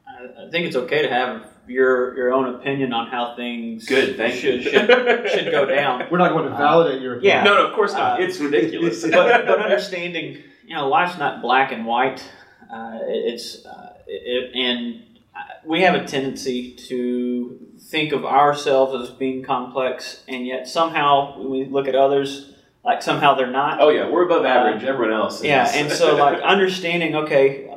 I 0.08 0.46
I 0.46 0.50
think 0.50 0.68
it's 0.68 0.76
okay 0.76 1.02
to 1.02 1.10
have 1.10 1.48
your 1.68 2.16
your 2.16 2.32
own 2.32 2.56
opinion 2.56 2.94
on 2.94 3.08
how 3.08 3.36
things 3.36 3.86
Good, 3.86 4.16
thank 4.18 4.36
should, 4.36 4.64
you. 4.64 4.70
should 4.70 5.30
should 5.30 5.52
go 5.52 5.66
down. 5.66 6.08
We're 6.12 6.20
not 6.20 6.32
going 6.32 6.50
to 6.50 6.56
validate 6.56 7.02
your 7.02 7.22
yeah. 7.22 7.42
opinion. 7.42 7.46
No, 7.46 7.64
no, 7.64 7.68
of 7.70 7.76
course 7.76 7.94
not. 7.94 8.20
Uh, 8.20 8.24
it's 8.24 8.40
ridiculous. 8.40 9.02
but, 9.10 9.46
but 9.46 9.60
understanding, 9.60 10.38
you 10.66 10.76
know, 10.76 10.88
life's 10.88 11.18
not 11.18 11.42
black 11.42 11.72
and 11.72 11.86
white. 11.86 12.24
Uh, 12.72 13.00
it's 13.04 13.66
uh, 13.66 13.94
it, 14.08 14.56
and 14.56 15.04
uh, 15.36 15.40
we 15.66 15.82
have 15.82 15.96
a 15.96 16.06
tendency 16.06 16.76
to 16.76 17.60
think 17.80 18.14
of 18.14 18.26
ourselves 18.26 19.10
as 19.10 19.16
being 19.16 19.44
complex, 19.44 20.24
and 20.28 20.46
yet 20.46 20.68
somehow 20.68 21.40
when 21.40 21.50
we 21.50 21.66
look 21.66 21.88
at 21.88 21.96
others 21.96 22.55
like 22.86 23.01
somehow 23.01 23.34
they're 23.36 23.51
not. 23.51 23.82
Oh 23.82 23.89
yeah, 23.89 24.10
we're 24.10 24.25
above 24.25 24.46
average. 24.46 24.84
Everyone 24.84 25.13
else. 25.13 25.39
Is. 25.39 25.46
Yeah, 25.46 25.70
and 25.74 25.92
so 25.92 26.15
like 26.15 26.39
understanding, 26.44 27.15
okay, 27.15 27.74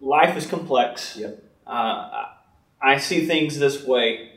life 0.00 0.36
is 0.36 0.46
complex. 0.46 1.16
Yep. 1.16 1.42
Uh, 1.66 1.70
I- 1.70 2.30
I 2.82 2.98
see 2.98 3.24
things 3.24 3.58
this 3.58 3.82
way. 3.82 4.28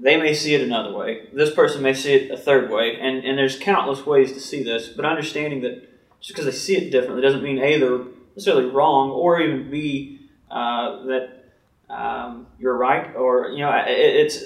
They 0.00 0.16
may 0.16 0.34
see 0.34 0.54
it 0.54 0.60
another 0.60 0.92
way. 0.92 1.28
This 1.32 1.54
person 1.54 1.82
may 1.82 1.94
see 1.94 2.14
it 2.14 2.30
a 2.32 2.36
third 2.36 2.68
way, 2.68 2.96
and 3.00 3.24
and 3.24 3.38
there's 3.38 3.56
countless 3.58 4.04
ways 4.04 4.32
to 4.32 4.40
see 4.40 4.62
this. 4.64 4.88
But 4.88 5.04
understanding 5.04 5.60
that 5.60 5.88
just 6.20 6.30
because 6.34 6.46
they 6.46 6.50
see 6.50 6.76
it 6.76 6.90
differently 6.90 7.22
doesn't 7.22 7.44
mean 7.44 7.58
a 7.58 7.78
they're 7.78 8.00
necessarily 8.34 8.66
wrong, 8.66 9.10
or 9.10 9.40
even 9.40 9.70
b 9.70 10.18
uh, 10.50 11.04
that 11.04 11.44
um, 11.88 12.48
you're 12.58 12.76
right, 12.76 13.14
or 13.14 13.50
you 13.50 13.60
know 13.60 13.70
it, 13.70 13.86
it's. 13.88 14.42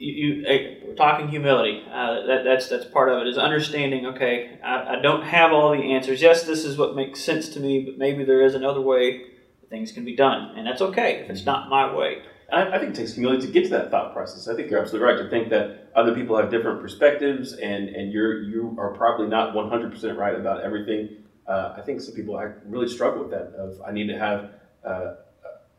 You, 0.00 0.12
you 0.12 0.78
we're 0.88 0.94
talking 0.94 1.28
humility. 1.28 1.84
Uh, 1.86 2.26
that, 2.26 2.42
that's 2.42 2.68
that's 2.68 2.86
part 2.86 3.10
of 3.10 3.20
it. 3.20 3.26
Is 3.28 3.36
understanding. 3.36 4.06
Okay, 4.06 4.58
I, 4.64 4.96
I 4.96 5.00
don't 5.02 5.22
have 5.22 5.52
all 5.52 5.72
the 5.72 5.92
answers. 5.92 6.22
Yes, 6.22 6.44
this 6.44 6.64
is 6.64 6.78
what 6.78 6.96
makes 6.96 7.22
sense 7.22 7.50
to 7.50 7.60
me, 7.60 7.84
but 7.84 7.98
maybe 7.98 8.24
there 8.24 8.40
is 8.40 8.54
another 8.54 8.80
way 8.80 9.24
things 9.68 9.92
can 9.92 10.06
be 10.06 10.16
done, 10.16 10.56
and 10.56 10.66
that's 10.66 10.80
okay 10.80 11.20
if 11.22 11.30
it's 11.30 11.44
not 11.44 11.68
my 11.68 11.94
way. 11.94 12.22
I, 12.50 12.62
I 12.62 12.78
think 12.78 12.94
it 12.94 12.96
takes 12.96 13.12
humility 13.12 13.46
to 13.46 13.52
get 13.52 13.64
to 13.64 13.70
that 13.70 13.90
thought 13.90 14.14
process. 14.14 14.48
I 14.48 14.56
think 14.56 14.70
you're 14.70 14.80
absolutely 14.80 15.06
right 15.06 15.22
to 15.22 15.28
think 15.28 15.50
that 15.50 15.90
other 15.94 16.14
people 16.14 16.34
have 16.38 16.50
different 16.50 16.80
perspectives, 16.80 17.52
and 17.52 17.90
and 17.90 18.10
you're 18.10 18.42
you 18.42 18.74
are 18.78 18.94
probably 18.94 19.26
not 19.26 19.54
100 19.54 19.92
percent 19.92 20.16
right 20.16 20.34
about 20.34 20.62
everything. 20.62 21.10
Uh, 21.46 21.74
I 21.76 21.82
think 21.82 22.00
some 22.00 22.14
people 22.14 22.40
act, 22.40 22.60
really 22.64 22.88
struggle 22.88 23.20
with 23.20 23.32
that. 23.32 23.52
Of 23.54 23.80
I 23.86 23.92
need 23.92 24.06
to 24.06 24.18
have 24.18 24.50
uh, 24.82 25.14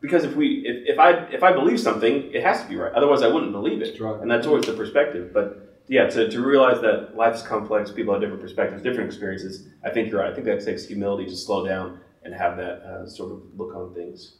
because 0.02 0.24
if 0.24 0.34
we 0.36 0.46
if, 0.66 0.94
if 0.94 0.98
I 0.98 1.10
if 1.32 1.42
I 1.42 1.52
believe 1.52 1.80
something, 1.80 2.30
it 2.34 2.42
has 2.42 2.62
to 2.62 2.68
be 2.68 2.76
right. 2.76 2.92
Otherwise, 2.92 3.22
I 3.22 3.28
wouldn't 3.28 3.52
believe 3.52 3.80
it. 3.80 3.98
Right. 3.98 4.20
And 4.20 4.30
that's 4.30 4.46
always 4.46 4.66
the 4.66 4.74
perspective. 4.74 5.32
But 5.32 5.84
yeah, 5.88 6.08
to, 6.08 6.28
to 6.28 6.40
realize 6.40 6.80
that 6.82 7.16
life 7.16 7.36
is 7.36 7.42
complex, 7.42 7.90
people 7.90 8.12
have 8.12 8.20
different 8.20 8.42
perspectives, 8.42 8.82
different 8.82 9.08
experiences. 9.08 9.68
I 9.84 9.90
think 9.90 10.10
you're 10.10 10.20
right. 10.20 10.30
I 10.30 10.34
think 10.34 10.46
that 10.46 10.64
takes 10.64 10.86
humility 10.86 11.26
to 11.26 11.36
slow 11.36 11.66
down 11.66 12.00
and 12.24 12.34
have 12.34 12.56
that 12.56 12.82
uh, 12.82 13.06
sort 13.08 13.32
of 13.32 13.42
look 13.56 13.74
on 13.74 13.94
things. 13.94 14.36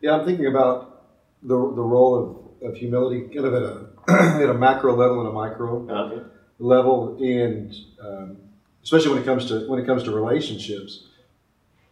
Yeah, 0.00 0.12
I'm 0.12 0.24
thinking 0.24 0.46
about 0.46 1.06
the, 1.42 1.56
the 1.56 1.82
role 1.82 2.54
of, 2.62 2.70
of 2.70 2.76
humility 2.76 3.22
kind 3.34 3.46
of 3.46 3.54
at 3.54 3.62
a, 3.62 3.86
at 4.42 4.50
a 4.50 4.54
macro 4.54 4.94
level 4.94 5.20
and 5.20 5.28
a 5.28 5.32
micro 5.32 5.88
Okay. 5.90 6.22
level, 6.58 7.16
and 7.20 7.74
um, 8.00 8.36
especially 8.82 9.10
when 9.10 9.22
it 9.22 9.24
comes 9.24 9.46
to 9.46 9.68
when 9.68 9.80
it 9.80 9.86
comes 9.86 10.02
to 10.04 10.10
relationships, 10.12 11.06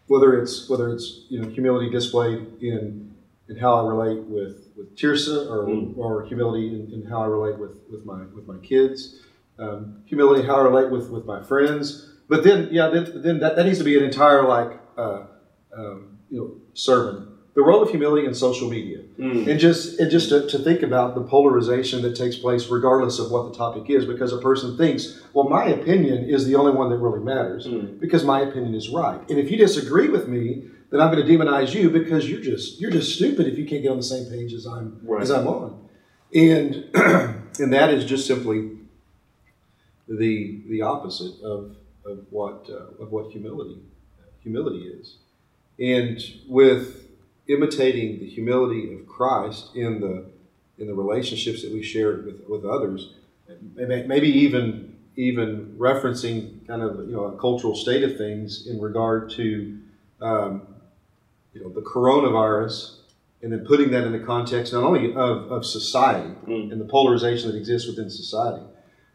whether 0.06 0.40
it's 0.40 0.68
whether 0.68 0.92
it's 0.92 1.24
you 1.28 1.40
know 1.40 1.48
humility 1.48 1.90
displayed 1.90 2.46
in 2.60 3.14
in 3.48 3.56
how 3.56 3.74
I 3.74 3.88
relate 3.88 4.22
with 4.24 4.68
with 4.76 4.96
Tirsa, 4.96 5.50
or 5.50 5.66
Mm. 5.66 5.96
or 5.96 6.24
humility 6.24 6.68
in, 6.68 6.92
in 6.92 7.06
how 7.06 7.22
I 7.22 7.26
relate 7.26 7.58
with 7.58 7.72
with 7.90 8.04
my 8.04 8.24
with 8.34 8.46
my 8.46 8.58
kids, 8.58 9.20
um, 9.58 10.02
humility 10.06 10.46
how 10.46 10.56
I 10.56 10.62
relate 10.62 10.90
with 10.90 11.10
with 11.10 11.24
my 11.24 11.42
friends. 11.42 12.08
But 12.28 12.44
then, 12.44 12.68
yeah, 12.70 12.88
then, 12.88 13.20
then 13.22 13.40
that, 13.40 13.56
that 13.56 13.66
needs 13.66 13.78
to 13.78 13.84
be 13.84 13.98
an 13.98 14.04
entire 14.04 14.44
like 14.46 14.80
uh, 14.96 15.24
um, 15.76 16.18
you 16.30 16.38
know 16.38 16.56
sermon. 16.72 17.28
The 17.54 17.62
role 17.62 17.82
of 17.82 17.90
humility 17.90 18.26
in 18.26 18.32
social 18.32 18.70
media 18.70 19.01
Mm. 19.18 19.46
and 19.46 19.60
just 19.60 20.00
and 20.00 20.10
just 20.10 20.30
to, 20.30 20.46
to 20.48 20.58
think 20.58 20.82
about 20.82 21.14
the 21.14 21.20
polarization 21.22 22.00
that 22.02 22.16
takes 22.16 22.36
place 22.36 22.68
regardless 22.68 23.18
of 23.18 23.30
what 23.30 23.50
the 23.52 23.56
topic 23.58 23.90
is 23.90 24.06
because 24.06 24.32
a 24.32 24.38
person 24.38 24.76
thinks 24.78 25.20
well 25.34 25.46
my 25.48 25.66
opinion 25.66 26.24
is 26.30 26.46
the 26.46 26.54
only 26.56 26.72
one 26.72 26.88
that 26.90 26.96
really 26.96 27.22
matters 27.22 27.66
Mm. 27.66 28.00
because 28.00 28.24
my 28.24 28.40
opinion 28.40 28.74
is 28.74 28.88
right 28.88 29.20
and 29.28 29.38
if 29.38 29.50
you 29.50 29.58
disagree 29.58 30.08
with 30.08 30.28
me 30.28 30.68
then 30.90 31.00
i'm 31.00 31.12
going 31.12 31.24
to 31.26 31.30
demonize 31.30 31.74
you 31.74 31.90
because 31.90 32.28
you're 32.28 32.40
just 32.40 32.80
you're 32.80 32.90
just 32.90 33.14
stupid 33.14 33.46
if 33.46 33.58
you 33.58 33.66
can't 33.66 33.82
get 33.82 33.90
on 33.90 33.98
the 33.98 34.02
same 34.02 34.26
page 34.30 34.52
as 34.54 34.66
i'm 34.66 34.98
Right. 35.02 35.20
as 35.22 35.30
i'm 35.30 35.46
on 35.46 35.88
and 36.34 36.88
and 37.60 37.72
that 37.72 37.90
is 37.92 38.06
just 38.06 38.26
simply 38.26 38.70
the 40.08 40.62
the 40.68 40.82
opposite 40.82 41.40
of 41.42 41.76
of 42.04 42.24
what 42.30 42.68
uh, 42.70 43.02
of 43.02 43.12
what 43.12 43.30
humility 43.30 43.78
humility 44.42 44.86
is 44.88 45.16
and 45.78 46.18
with 46.48 47.01
imitating 47.48 48.18
the 48.20 48.26
humility 48.26 48.94
of 48.94 49.06
Christ 49.06 49.74
in 49.74 50.00
the 50.00 50.26
in 50.78 50.86
the 50.86 50.94
relationships 50.94 51.62
that 51.62 51.72
we 51.72 51.82
share 51.82 52.12
with, 52.22 52.42
with 52.48 52.64
others, 52.64 53.10
maybe 53.74 54.06
maybe 54.06 54.28
even 54.28 54.96
even 55.16 55.74
referencing 55.78 56.66
kind 56.66 56.82
of 56.82 57.06
you 57.08 57.14
know 57.14 57.24
a 57.24 57.36
cultural 57.38 57.74
state 57.74 58.02
of 58.02 58.16
things 58.16 58.66
in 58.66 58.80
regard 58.80 59.30
to 59.30 59.78
um, 60.20 60.62
you 61.52 61.62
know 61.62 61.68
the 61.68 61.82
coronavirus, 61.82 62.96
and 63.42 63.52
then 63.52 63.64
putting 63.66 63.90
that 63.90 64.04
in 64.04 64.12
the 64.12 64.18
context 64.20 64.72
not 64.72 64.82
only 64.84 65.10
of, 65.14 65.50
of 65.50 65.64
society 65.66 66.34
Mm. 66.46 66.72
and 66.72 66.80
the 66.80 66.84
polarization 66.86 67.50
that 67.50 67.56
exists 67.56 67.86
within 67.88 68.10
society, 68.10 68.64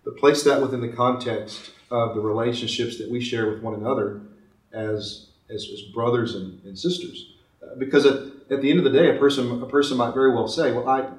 but 0.06 0.16
place 0.18 0.44
that 0.44 0.62
within 0.62 0.80
the 0.82 0.88
context 0.90 1.72
of 1.92 2.16
the 2.16 2.22
relationships 2.22 2.98
that 3.00 3.10
we 3.10 3.20
share 3.22 3.50
with 3.50 3.62
one 3.62 3.74
another 3.74 4.22
as 4.72 5.28
as, 5.50 5.68
as 5.74 5.82
brothers 5.94 6.36
and, 6.36 6.62
and 6.66 6.78
sisters. 6.78 7.34
Because 7.78 8.06
at, 8.06 8.20
at 8.50 8.62
the 8.62 8.70
end 8.70 8.80
of 8.80 8.84
the 8.86 8.92
day, 8.92 9.16
a 9.16 9.20
person 9.20 9.62
a 9.62 9.66
person 9.66 9.98
might 9.98 10.14
very 10.14 10.34
well 10.34 10.48
say, 10.48 10.72
"Well, 10.72 10.88
I 10.88 11.10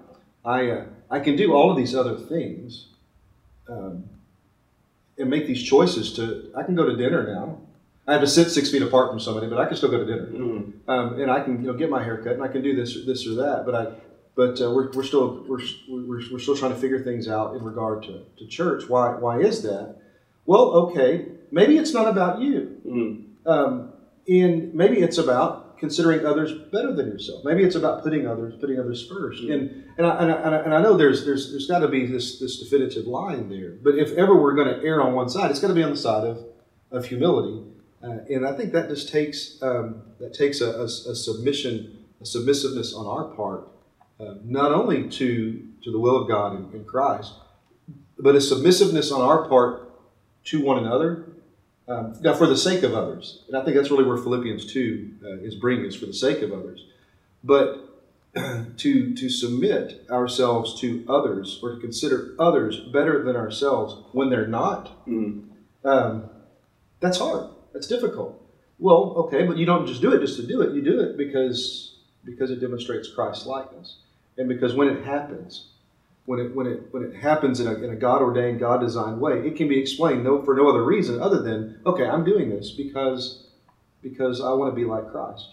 I 0.44 0.70
uh, 0.70 0.84
I 1.11 1.20
can 1.20 1.37
do 1.37 1.52
all 1.52 1.70
of 1.70 1.76
these 1.76 1.94
other 1.94 2.16
things, 2.16 2.87
um, 3.68 4.04
and 5.18 5.28
make 5.30 5.46
these 5.46 5.62
choices. 5.62 6.12
To 6.14 6.50
I 6.56 6.62
can 6.62 6.74
go 6.74 6.84
to 6.87 6.96
dinner 6.96 7.26
now. 7.32 7.58
I 8.06 8.12
have 8.12 8.22
to 8.22 8.26
sit 8.26 8.50
six 8.50 8.70
feet 8.70 8.80
apart 8.80 9.11
from 9.11 9.20
somebody, 9.20 9.48
but 9.48 9.58
I 9.58 9.66
can 9.66 9.76
still 9.76 9.90
go 9.90 9.98
to 9.98 10.06
dinner, 10.06 10.26
Mm. 10.28 10.72
um, 10.88 11.20
and 11.20 11.30
I 11.30 11.40
can 11.40 11.61
you 11.62 11.66
know 11.70 11.74
get 11.74 11.90
my 11.90 12.02
hair 12.02 12.16
cut, 12.18 12.32
and 12.32 12.42
I 12.42 12.48
can 12.48 12.62
do 12.62 12.74
this 12.74 13.04
this 13.04 13.26
or 13.26 13.34
that. 13.34 13.66
But 13.66 13.74
I 13.74 13.92
but 14.34 14.61
uh, 14.62 14.70
we're, 14.70 14.90
we're 14.92 15.02
still 15.02 15.44
we're, 15.46 15.58
we're, 15.88 16.22
we're 16.32 16.38
still 16.38 16.56
trying 16.56 16.72
to 16.72 16.78
figure 16.78 17.02
things 17.02 17.28
out 17.28 17.54
in 17.56 17.62
regard 17.62 18.04
to, 18.04 18.22
to 18.38 18.46
church. 18.46 18.88
Why 18.88 19.11
why 19.11 19.40
is 19.40 19.62
that? 19.62 19.96
Well, 20.46 20.70
okay, 20.88 21.26
maybe 21.50 21.76
it's 21.76 21.92
not 21.92 22.08
about 22.08 22.40
you. 22.40 22.80
Mm. 22.87 23.24
Um, 23.46 23.92
and 24.26 24.72
maybe 24.74 24.98
it's 25.00 25.18
about 25.18 25.67
considering 25.80 26.24
others 26.26 26.52
better 26.72 26.92
than 26.92 27.06
yourself. 27.06 27.44
Maybe 27.44 27.62
it's 27.62 27.76
about 27.76 28.02
putting 28.02 28.26
others 28.26 28.54
putting 28.60 28.78
others 28.78 29.08
1st 29.08 29.42
Mhm. 29.42 29.52
And 29.54 29.84
and, 29.98 30.06
I, 30.06 30.16
and 30.22 30.54
I- 30.54 30.58
and 30.64 30.74
I 30.74 30.82
know 30.82 30.96
there's 30.96 31.24
there's 31.24 31.50
there's 31.50 31.66
got 31.66 31.80
to 31.80 31.88
be 31.88 32.06
this 32.06 32.38
this 32.38 32.58
definitive 32.58 33.06
line 33.06 33.48
there. 33.48 33.74
But 33.82 33.94
if 33.96 34.12
ever 34.12 34.34
we're 34.40 34.54
going 34.54 34.68
to 34.68 34.82
err 34.84 35.00
on 35.02 35.14
one 35.14 35.28
side, 35.28 35.50
it's 35.50 35.60
got 35.60 35.68
to 35.68 35.74
be 35.74 35.82
on 35.82 35.90
the 35.90 35.96
side 35.96 36.24
of 36.26 36.44
of 36.90 37.06
humility. 37.06 37.62
Uh, 38.02 38.18
and 38.30 38.46
I 38.46 38.52
think 38.56 38.72
that 38.72 38.88
just 38.88 39.08
takes 39.08 39.60
um, 39.62 40.02
that 40.20 40.32
takes 40.34 40.60
a, 40.60 40.70
a, 40.70 40.84
a 40.84 41.14
submission, 41.14 41.98
a 42.20 42.24
submissiveness 42.24 42.94
on 42.94 43.06
our 43.06 43.24
part, 43.34 43.68
uh, 44.20 44.34
not 44.44 44.72
only 44.72 45.08
to 45.08 45.62
to 45.84 45.90
the 45.92 45.98
will 45.98 46.16
of 46.22 46.28
God 46.28 46.56
in, 46.56 46.78
in 46.80 46.84
Christ, 46.84 47.32
but 48.18 48.34
a 48.34 48.40
submissiveness 48.40 49.10
on 49.12 49.20
our 49.20 49.48
part 49.48 49.90
to 50.44 50.62
one 50.62 50.78
another 50.78 51.24
um, 51.88 52.14
now, 52.20 52.35
for 52.35 52.46
the 52.46 52.57
sake 52.57 52.83
of 52.83 52.94
others, 52.94 53.42
and 53.48 53.57
I 53.57 53.64
think 53.64 53.77
that's 53.77 53.90
really 53.90 54.05
where 54.05 54.16
Philippians 54.18 54.72
two 54.72 55.11
uh, 55.24 55.38
is 55.38 55.55
bringing 55.55 55.87
us 55.87 55.94
for 55.94 56.07
the 56.07 56.12
sake 56.14 56.42
of 56.42 56.53
others, 56.53 56.85
but 57.42 57.85
to 58.77 59.14
to 59.14 59.29
submit 59.29 60.05
ourselves 60.11 60.79
to 60.81 61.05
others 61.09 61.59
or 61.62 61.74
to 61.74 61.81
consider 61.81 62.35
others 62.38 62.79
better 62.92 63.24
than 63.24 63.37
ourselves 63.37 63.96
when 64.12 64.29
they're 64.31 64.46
not, 64.46 65.07
Mm. 65.07 65.44
um, 65.85 66.29
that's 67.01 67.18
hard. 67.18 67.48
That's 67.72 67.87
difficult. 67.87 68.40
Well, 68.79 69.14
okay, 69.27 69.44
but 69.46 69.57
you 69.57 69.66
don't 69.66 69.87
just 69.87 70.01
do 70.03 70.12
it 70.12 70.20
just 70.20 70.37
to 70.37 70.46
do 70.46 70.61
it. 70.62 70.74
You 70.74 70.83
do 70.83 71.01
it 71.01 71.16
because 71.16 71.96
because 72.24 72.51
it 72.51 72.61
demonstrates 72.61 73.09
Christ's 73.09 73.46
likeness, 73.46 73.96
and 74.37 74.48
because 74.48 74.74
when 74.74 74.88
it 74.88 75.05
happens, 75.05 75.68
when 76.28 76.40
it 76.40 76.54
when 76.54 76.66
it 76.66 76.82
when 76.90 77.02
it 77.02 77.14
happens 77.14 77.58
in 77.58 77.66
a, 77.66 77.72
in 77.72 77.88
a 77.88 77.96
God 77.96 78.20
ordained, 78.20 78.60
God 78.60 78.82
designed 78.82 79.18
way, 79.18 79.38
it 79.46 79.56
can 79.56 79.66
be 79.66 79.80
explained 79.80 80.24
no 80.24 80.42
for 80.44 80.54
no 80.54 80.68
other 80.68 80.84
reason 80.84 81.22
other 81.22 81.40
than 81.40 81.80
okay, 81.86 82.04
I'm 82.04 82.22
doing 82.22 82.50
this 82.50 82.70
because 82.70 83.46
because 84.02 84.42
I 84.42 84.52
want 84.52 84.70
to 84.70 84.76
be 84.76 84.84
like 84.84 85.10
Christ, 85.10 85.48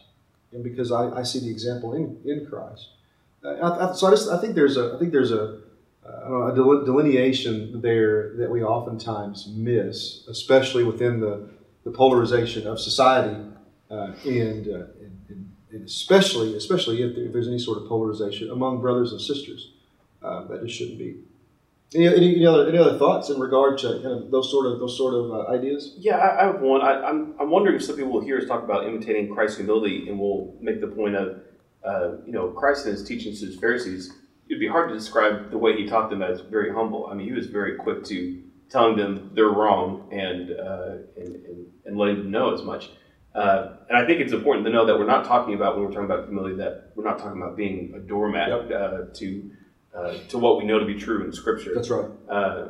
and 0.52 0.66
because 0.66 0.92
I, 0.92 1.10
I 1.12 1.24
see 1.24 1.40
the 1.40 1.50
example 1.50 1.94
in, 1.94 2.20
in 2.26 2.46
Christ. 2.46 2.90
Uh, 3.42 3.52
I, 3.52 3.90
I, 3.90 3.94
so 3.94 4.08
I 4.08 4.10
just 4.10 4.30
I 4.30 4.38
think 4.38 4.56
there's 4.56 4.76
a 4.76 4.96
I 4.96 5.00
think 5.00 5.14
there's 5.14 5.32
a 5.32 5.62
uh, 6.06 6.48
a 6.48 6.54
delineation 6.54 7.82
there 7.82 8.36
that 8.36 8.52
we 8.52 8.62
oftentimes 8.62 9.48
miss, 9.56 10.28
especially 10.28 10.84
within 10.84 11.22
the, 11.22 11.50
the 11.86 11.92
polarization 11.92 12.68
of 12.68 12.80
society, 12.80 13.36
uh, 13.90 14.12
and, 14.26 14.68
uh, 14.68 14.86
and, 15.02 15.52
and, 15.72 15.86
especially 15.86 16.56
especially 16.56 17.02
if, 17.02 17.34
there's 17.34 17.48
any 17.48 17.60
sort 17.60 17.78
of 17.78 17.88
polarization 17.88 18.52
among 18.52 18.82
brothers 18.82 19.14
and 19.14 19.22
sisters. 19.22 19.72
Uh, 20.26 20.48
that 20.48 20.64
just 20.64 20.76
shouldn't 20.76 20.98
be. 20.98 21.18
Any, 21.94 22.08
any, 22.08 22.36
any, 22.36 22.46
other 22.46 22.68
any 22.68 22.78
other 22.78 22.98
thoughts 22.98 23.30
in 23.30 23.40
regard 23.40 23.78
to 23.80 24.00
kind 24.02 24.24
of 24.24 24.32
those 24.32 24.50
sort 24.50 24.66
of 24.66 24.80
those 24.80 24.98
sort 24.98 25.14
of 25.14 25.32
uh, 25.32 25.52
ideas? 25.52 25.94
Yeah, 25.98 26.18
I, 26.18 26.42
I 26.42 26.46
have 26.48 26.62
one. 26.62 26.82
I, 26.82 26.98
am 26.98 27.06
I'm, 27.06 27.36
I'm 27.42 27.50
wondering 27.52 27.76
if 27.76 27.84
some 27.84 27.96
people 27.96 28.12
will 28.12 28.22
hear 28.22 28.38
us 28.38 28.46
talk 28.48 28.64
about 28.64 28.88
imitating 28.88 29.34
Christ's 29.34 29.58
humility, 29.58 30.10
and 30.10 30.20
we'll 30.20 30.56
make 30.60 30.82
the 30.82 30.88
point 30.88 31.16
of 31.16 31.42
uh, 31.86 32.18
you 32.26 32.32
know 32.32 32.50
Christ 32.50 32.86
and 32.86 32.98
his 32.98 33.08
teachings 33.08 33.40
to 33.42 33.46
his 33.46 33.56
Pharisees. 33.58 34.12
It'd 34.48 34.60
be 34.60 34.68
hard 34.68 34.90
to 34.90 34.96
describe 34.96 35.52
the 35.52 35.58
way 35.58 35.78
he 35.78 35.88
taught 35.88 36.10
them 36.10 36.22
as 36.22 36.42
very 36.42 36.74
humble. 36.74 37.08
I 37.08 37.14
mean, 37.14 37.28
he 37.28 37.34
was 37.34 37.48
very 37.48 37.78
quick 37.78 38.04
to 38.06 38.44
telling 38.70 38.98
them 38.98 39.32
they're 39.34 39.50
wrong 39.50 40.10
and 40.12 40.52
uh, 40.52 40.98
and, 41.18 41.36
and, 41.36 41.68
and, 41.86 41.98
letting 41.98 42.18
them 42.18 42.32
know 42.32 42.54
as 42.54 42.64
much. 42.64 42.90
Uh, 43.34 43.78
and 43.90 43.98
I 43.98 44.06
think 44.06 44.22
it's 44.22 44.34
important 44.34 44.66
to 44.66 44.72
know 44.72 44.86
that 44.86 44.98
we're 44.98 45.06
not 45.06 45.26
talking 45.26 45.54
about 45.54 45.76
when 45.76 45.86
we're 45.86 45.92
talking 45.92 46.06
about 46.06 46.26
humility 46.26 46.56
that 46.56 46.92
we're 46.96 47.04
not 47.04 47.20
talking 47.20 47.42
about 47.42 47.56
being 47.56 47.94
a 47.96 48.00
doormat 48.00 48.50
yep. 48.50 48.82
Uh, 48.82 48.98
to 49.14 49.52
uh, 49.96 50.18
to 50.30 50.38
what 50.38 50.58
we 50.58 50.66
know 50.66 50.80
to 50.80 50.86
be 50.86 50.96
true 50.96 51.24
in 51.24 51.32
Scripture. 51.32 51.74
That's 51.74 51.90
right. 51.90 52.10
Uh, 52.30 52.70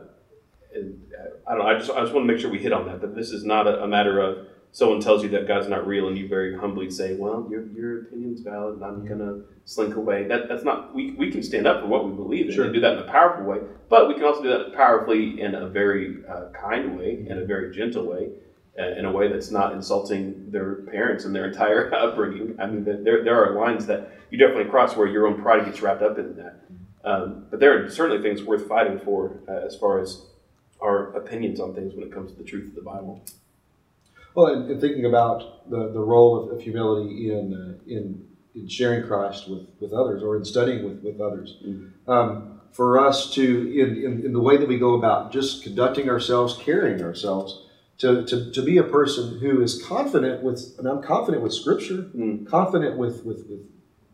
and 0.73 1.01
uh, 1.17 1.49
I 1.49 1.55
don't. 1.55 1.63
Know, 1.63 1.69
I 1.69 1.77
just 1.77 1.89
I 1.89 2.01
just 2.01 2.13
want 2.13 2.27
to 2.27 2.33
make 2.33 2.39
sure 2.39 2.51
we 2.51 2.59
hit 2.59 2.73
on 2.73 2.85
that. 2.87 3.01
That 3.01 3.15
this 3.15 3.31
is 3.31 3.43
not 3.43 3.67
a, 3.67 3.83
a, 3.83 3.87
matter 3.87 4.19
of 4.19 4.47
someone 4.71 4.99
tells 4.99 5.23
you 5.23 5.29
that 5.29 5.47
God's 5.47 5.67
not 5.67 5.87
real, 5.87 6.07
and 6.07 6.17
you 6.17 6.27
very 6.27 6.55
humbly 6.55 6.91
say, 6.91 7.15
"Well, 7.15 7.47
your 7.49 7.65
your 7.67 8.01
opinion's 8.01 8.41
valid, 8.41 8.75
and 8.75 8.83
I'm 8.83 9.05
gonna 9.05 9.41
slink 9.63 9.95
away." 9.95 10.27
That 10.27 10.47
that's 10.49 10.63
not. 10.63 10.93
We, 10.93 11.11
we 11.11 11.31
can 11.31 11.41
stand 11.41 11.65
up 11.65 11.81
for 11.81 11.87
what 11.87 12.05
we 12.07 12.13
believe 12.13 12.47
in 12.47 12.53
sure. 12.53 12.65
and 12.65 12.73
do 12.73 12.81
that 12.81 12.93
in 12.93 12.99
a 12.99 13.11
powerful 13.11 13.45
way, 13.45 13.59
but 13.89 14.07
we 14.07 14.13
can 14.15 14.23
also 14.23 14.43
do 14.43 14.49
that 14.49 14.75
powerfully 14.75 15.41
in 15.41 15.55
a 15.55 15.67
very 15.67 16.17
uh, 16.29 16.49
kind 16.49 16.97
way, 16.97 17.25
in 17.27 17.37
a 17.37 17.45
very 17.45 17.73
gentle 17.73 18.05
way. 18.05 18.29
Uh, 18.77 18.87
in 18.99 19.05
a 19.05 19.11
way 19.11 19.29
that's 19.31 19.51
not 19.51 19.71
insulting 19.71 20.51
their 20.51 20.81
parents 20.91 21.23
and 21.23 21.33
their 21.33 21.47
entire 21.47 21.95
upbringing. 21.95 22.57
I 22.59 22.65
mean, 22.65 22.83
there, 22.83 23.23
there 23.23 23.41
are 23.41 23.57
lines 23.57 23.85
that 23.85 24.11
you 24.29 24.37
definitely 24.37 24.69
cross 24.69 24.97
where 24.97 25.07
your 25.07 25.27
own 25.27 25.41
pride 25.41 25.63
gets 25.63 25.81
wrapped 25.81 26.01
up 26.01 26.19
in 26.19 26.35
that. 26.35 26.64
Um, 27.05 27.45
but 27.51 27.59
there 27.59 27.85
are 27.85 27.89
certainly 27.89 28.21
things 28.21 28.43
worth 28.43 28.67
fighting 28.67 28.99
for 28.99 29.39
uh, 29.47 29.65
as 29.65 29.75
far 29.77 29.99
as 29.99 30.25
our 30.81 31.15
opinions 31.15 31.59
on 31.59 31.73
things 31.73 31.93
when 31.93 32.03
it 32.03 32.11
comes 32.11 32.31
to 32.31 32.37
the 32.37 32.43
truth 32.43 32.69
of 32.69 32.75
the 32.75 32.81
Bible. 32.81 33.23
Well, 34.33 34.47
and, 34.47 34.69
and 34.69 34.81
thinking 34.81 35.05
about 35.05 35.69
the, 35.69 35.91
the 35.91 35.99
role 35.99 36.43
of, 36.43 36.57
of 36.57 36.61
humility 36.61 37.31
in, 37.31 37.53
uh, 37.53 37.89
in, 37.89 38.27
in 38.53 38.67
sharing 38.67 39.07
Christ 39.07 39.49
with, 39.49 39.67
with 39.79 39.93
others 39.93 40.23
or 40.23 40.35
in 40.35 40.43
studying 40.43 40.83
with, 40.83 41.01
with 41.03 41.21
others. 41.21 41.57
Mm-hmm. 41.65 42.11
Um, 42.11 42.61
for 42.73 42.99
us 42.99 43.31
to, 43.35 43.43
in, 43.43 44.03
in, 44.03 44.25
in, 44.25 44.33
the 44.33 44.41
way 44.41 44.57
that 44.57 44.67
we 44.67 44.77
go 44.77 44.95
about 44.95 45.31
just 45.31 45.63
conducting 45.63 46.09
ourselves, 46.09 46.57
carrying 46.57 47.01
ourselves, 47.01 47.61
to, 47.99 48.25
to, 48.25 48.51
to 48.51 48.61
be 48.61 48.77
a 48.77 48.83
person 48.83 49.39
who 49.39 49.61
is 49.61 49.81
confident 49.81 50.43
with, 50.43 50.75
and 50.77 50.85
I'm 50.85 51.01
confident 51.01 51.41
with 51.41 51.53
Scripture, 51.53 52.09
mm. 52.13 52.45
confident 52.45 52.97
with, 52.97 53.23
with, 53.23 53.47
with 53.47 53.61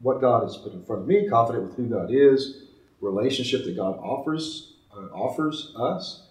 what 0.01 0.21
God 0.21 0.43
has 0.43 0.57
put 0.57 0.73
in 0.73 0.83
front 0.83 1.01
of 1.01 1.07
me, 1.07 1.27
confident 1.27 1.65
with 1.65 1.75
who 1.75 1.87
God 1.87 2.11
is, 2.11 2.65
relationship 3.01 3.65
that 3.65 3.75
God 3.75 3.97
offers 3.99 4.73
uh, 4.93 5.07
offers 5.13 5.73
us. 5.77 6.23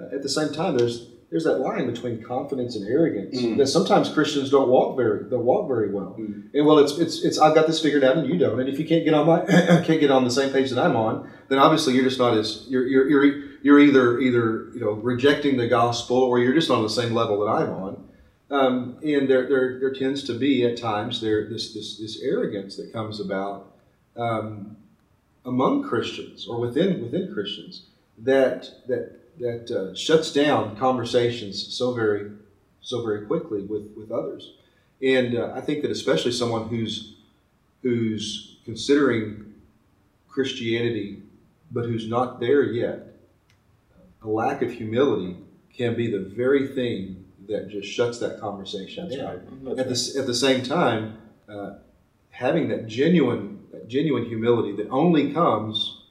Uh, 0.00 0.14
at 0.14 0.22
the 0.22 0.28
same 0.28 0.52
time, 0.52 0.76
there's 0.76 1.08
there's 1.30 1.44
that 1.44 1.58
line 1.58 1.90
between 1.90 2.22
confidence 2.22 2.74
and 2.74 2.88
arrogance 2.88 3.40
mm. 3.40 3.58
that 3.58 3.66
sometimes 3.66 4.08
Christians 4.08 4.50
don't 4.50 4.68
walk 4.68 4.96
very 4.96 5.28
don't 5.28 5.44
walk 5.44 5.68
very 5.68 5.90
well. 5.90 6.16
Mm. 6.18 6.48
And 6.54 6.66
well, 6.66 6.78
it's 6.78 6.98
it's 6.98 7.24
it's 7.24 7.38
I've 7.38 7.54
got 7.54 7.66
this 7.66 7.82
figured 7.82 8.02
out 8.02 8.16
and 8.16 8.26
you 8.26 8.38
don't. 8.38 8.58
And 8.60 8.68
if 8.68 8.78
you 8.78 8.86
can't 8.86 9.04
get 9.04 9.14
on 9.14 9.26
my 9.26 9.44
can't 9.46 10.00
get 10.00 10.10
on 10.10 10.24
the 10.24 10.30
same 10.30 10.52
page 10.52 10.70
that 10.70 10.82
I'm 10.82 10.96
on, 10.96 11.30
then 11.48 11.58
obviously 11.58 11.94
you're 11.94 12.04
just 12.04 12.18
not 12.18 12.36
as 12.36 12.66
you're 12.68 12.86
you're 12.86 13.08
you're, 13.08 13.44
you're 13.62 13.80
either 13.80 14.20
either 14.20 14.70
you 14.72 14.80
know 14.80 14.92
rejecting 14.92 15.56
the 15.56 15.68
gospel 15.68 16.16
or 16.16 16.38
you're 16.38 16.54
just 16.54 16.70
on 16.70 16.82
the 16.82 16.90
same 16.90 17.12
level 17.12 17.44
that 17.44 17.50
I'm 17.50 17.70
on. 17.70 18.08
Um, 18.50 18.98
and 19.02 19.28
there, 19.28 19.46
there 19.46 19.78
there 19.78 19.92
tends 19.92 20.24
to 20.24 20.32
be 20.32 20.64
at 20.64 20.78
times 20.78 21.20
there 21.20 21.48
this 21.50 21.74
this 21.74 21.98
this 21.98 22.22
arrogance 22.22 22.76
that 22.76 22.92
comes 22.92 23.20
about. 23.20 23.74
Um, 24.16 24.78
among 25.44 25.88
Christians 25.88 26.46
or 26.46 26.58
within 26.58 27.02
within 27.02 27.32
Christians 27.32 27.84
that 28.18 28.68
that 28.86 29.18
that 29.38 29.70
uh, 29.70 29.94
shuts 29.94 30.32
down 30.32 30.76
conversations 30.76 31.74
so 31.74 31.94
very 31.94 32.32
so 32.80 33.04
very 33.04 33.26
quickly 33.26 33.62
with 33.62 33.92
with 33.96 34.10
others. 34.10 34.54
And 35.00 35.36
uh, 35.36 35.52
I 35.54 35.60
think 35.60 35.82
that 35.82 35.90
especially 35.90 36.32
someone 36.32 36.68
who's 36.68 37.16
who's 37.82 38.56
considering 38.64 39.54
Christianity 40.28 41.22
but 41.70 41.84
who's 41.84 42.08
not 42.08 42.40
there 42.40 42.62
yet, 42.62 43.06
a 44.22 44.28
lack 44.28 44.62
of 44.62 44.72
humility 44.72 45.36
can 45.72 45.94
be 45.94 46.10
the 46.10 46.20
very 46.20 46.68
thing 46.68 47.24
that 47.48 47.68
just 47.68 47.88
shuts 47.88 48.18
that 48.18 48.40
conversation 48.40 49.08
That's 49.08 49.20
down. 49.20 49.26
Right. 49.26 49.64
That's 49.64 49.78
at 49.80 49.86
right. 49.86 49.96
the 49.96 50.20
at 50.20 50.26
the 50.26 50.34
same 50.34 50.62
time, 50.62 51.18
uh, 51.48 51.74
having 52.30 52.68
that 52.68 52.86
genuine 52.86 53.57
that 53.57 53.57
genuine 53.88 54.24
humility 54.26 54.72
that 54.76 54.88
only 54.90 55.32
comes 55.32 56.02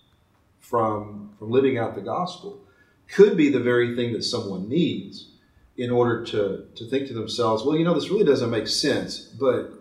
from, 0.60 1.34
from 1.40 1.50
living 1.52 1.78
out 1.78 1.96
the 1.96 2.02
gospel 2.02 2.60
could 3.08 3.38
be 3.38 3.50
the 3.50 3.60
very 3.60 3.96
thing 3.96 4.14
that 4.14 4.24
someone 4.24 4.68
needs 4.68 5.30
in 5.78 5.92
order 5.92 6.26
to, 6.26 6.66
to 6.76 6.90
think 6.90 7.08
to 7.08 7.14
themselves, 7.14 7.64
well, 7.64 7.78
you 7.78 7.84
know, 7.84 7.94
this 7.94 8.10
really 8.10 8.26
doesn't 8.26 8.50
make 8.50 8.68
sense, 8.68 9.20
but 9.20 9.72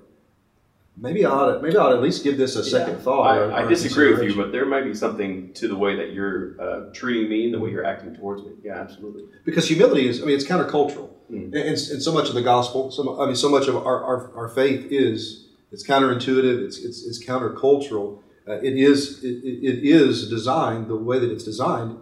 maybe 0.96 1.24
I 1.24 1.30
ought 1.30 1.54
to, 1.54 1.62
maybe 1.62 1.76
I 1.76 1.80
ought 1.80 1.88
to 1.90 1.96
at 1.96 2.02
least 2.02 2.22
give 2.22 2.36
this 2.36 2.54
a 2.54 2.62
second 2.62 2.94
yeah. 2.94 3.00
thought. 3.00 3.22
I, 3.26 3.38
or, 3.38 3.52
I 3.52 3.66
disagree 3.66 4.12
with 4.12 4.22
you, 4.22 4.36
but 4.36 4.52
there 4.52 4.66
might 4.66 4.84
be 4.84 4.94
something 4.94 5.52
to 5.54 5.68
the 5.68 5.76
way 5.76 5.96
that 5.96 6.12
you're 6.12 6.60
uh, 6.60 6.90
treating 6.92 7.30
me 7.30 7.46
and 7.46 7.54
the 7.54 7.58
way 7.58 7.70
you're 7.70 7.84
acting 7.84 8.14
towards 8.14 8.42
me. 8.42 8.52
Yeah, 8.62 8.74
absolutely. 8.74 9.24
Because 9.44 9.66
humility 9.66 10.06
is, 10.06 10.22
I 10.22 10.26
mean, 10.26 10.36
it's 10.36 10.46
countercultural. 10.46 11.10
Mm. 11.30 11.44
And, 11.44 11.54
and, 11.54 11.68
and, 11.68 12.02
so 12.02 12.12
much 12.12 12.28
of 12.28 12.34
the 12.34 12.42
gospel, 12.42 12.90
some, 12.90 13.08
I 13.18 13.26
mean, 13.26 13.34
so 13.34 13.48
much 13.48 13.66
of 13.66 13.76
our, 13.76 14.04
our, 14.04 14.36
our 14.36 14.48
faith 14.48 14.86
is 14.90 15.45
it's 15.72 15.86
counterintuitive. 15.86 16.64
It's 16.64 16.78
it's, 16.78 17.04
it's 17.06 17.24
countercultural. 17.24 18.22
Uh, 18.48 18.52
it 18.62 18.76
is 18.76 19.24
it, 19.24 19.44
it 19.44 19.84
is 19.84 20.28
designed 20.28 20.88
the 20.88 20.96
way 20.96 21.18
that 21.18 21.30
it's 21.30 21.44
designed 21.44 21.98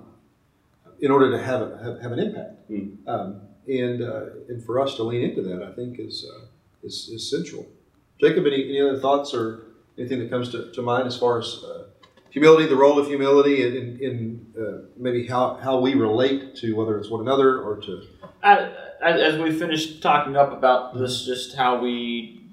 in 1.00 1.10
order 1.10 1.30
to 1.30 1.42
have 1.42 1.62
a, 1.62 1.78
have, 1.82 2.00
have 2.00 2.12
an 2.12 2.18
impact. 2.18 2.70
Mm. 2.70 3.08
Um, 3.08 3.40
and 3.66 4.02
uh, 4.02 4.24
and 4.48 4.62
for 4.64 4.80
us 4.80 4.96
to 4.96 5.02
lean 5.02 5.22
into 5.22 5.42
that, 5.42 5.62
I 5.62 5.72
think 5.72 5.98
is 5.98 6.26
uh, 6.30 6.46
is, 6.82 7.08
is 7.08 7.30
central. 7.30 7.66
Jacob, 8.20 8.46
any, 8.46 8.64
any 8.64 8.80
other 8.80 8.98
thoughts 8.98 9.34
or 9.34 9.66
anything 9.98 10.20
that 10.20 10.30
comes 10.30 10.50
to, 10.50 10.70
to 10.72 10.82
mind 10.82 11.06
as 11.06 11.16
far 11.16 11.38
as 11.38 11.62
uh, 11.64 11.84
humility, 12.30 12.66
the 12.66 12.76
role 12.76 12.98
of 12.98 13.06
humility, 13.06 13.66
in, 13.66 13.76
in, 13.76 13.98
in 14.00 14.62
uh, 14.62 14.86
maybe 14.96 15.26
how, 15.26 15.54
how 15.54 15.80
we 15.80 15.94
relate 15.94 16.54
to 16.56 16.74
whether 16.74 16.98
it's 16.98 17.08
one 17.08 17.20
another 17.20 17.60
or 17.60 17.76
to. 17.76 18.02
as 18.42 19.38
we 19.38 19.52
finished 19.52 20.02
talking 20.02 20.36
up 20.36 20.52
about 20.52 20.96
this, 20.96 21.24
just 21.24 21.56
how 21.56 21.80
we 21.80 22.43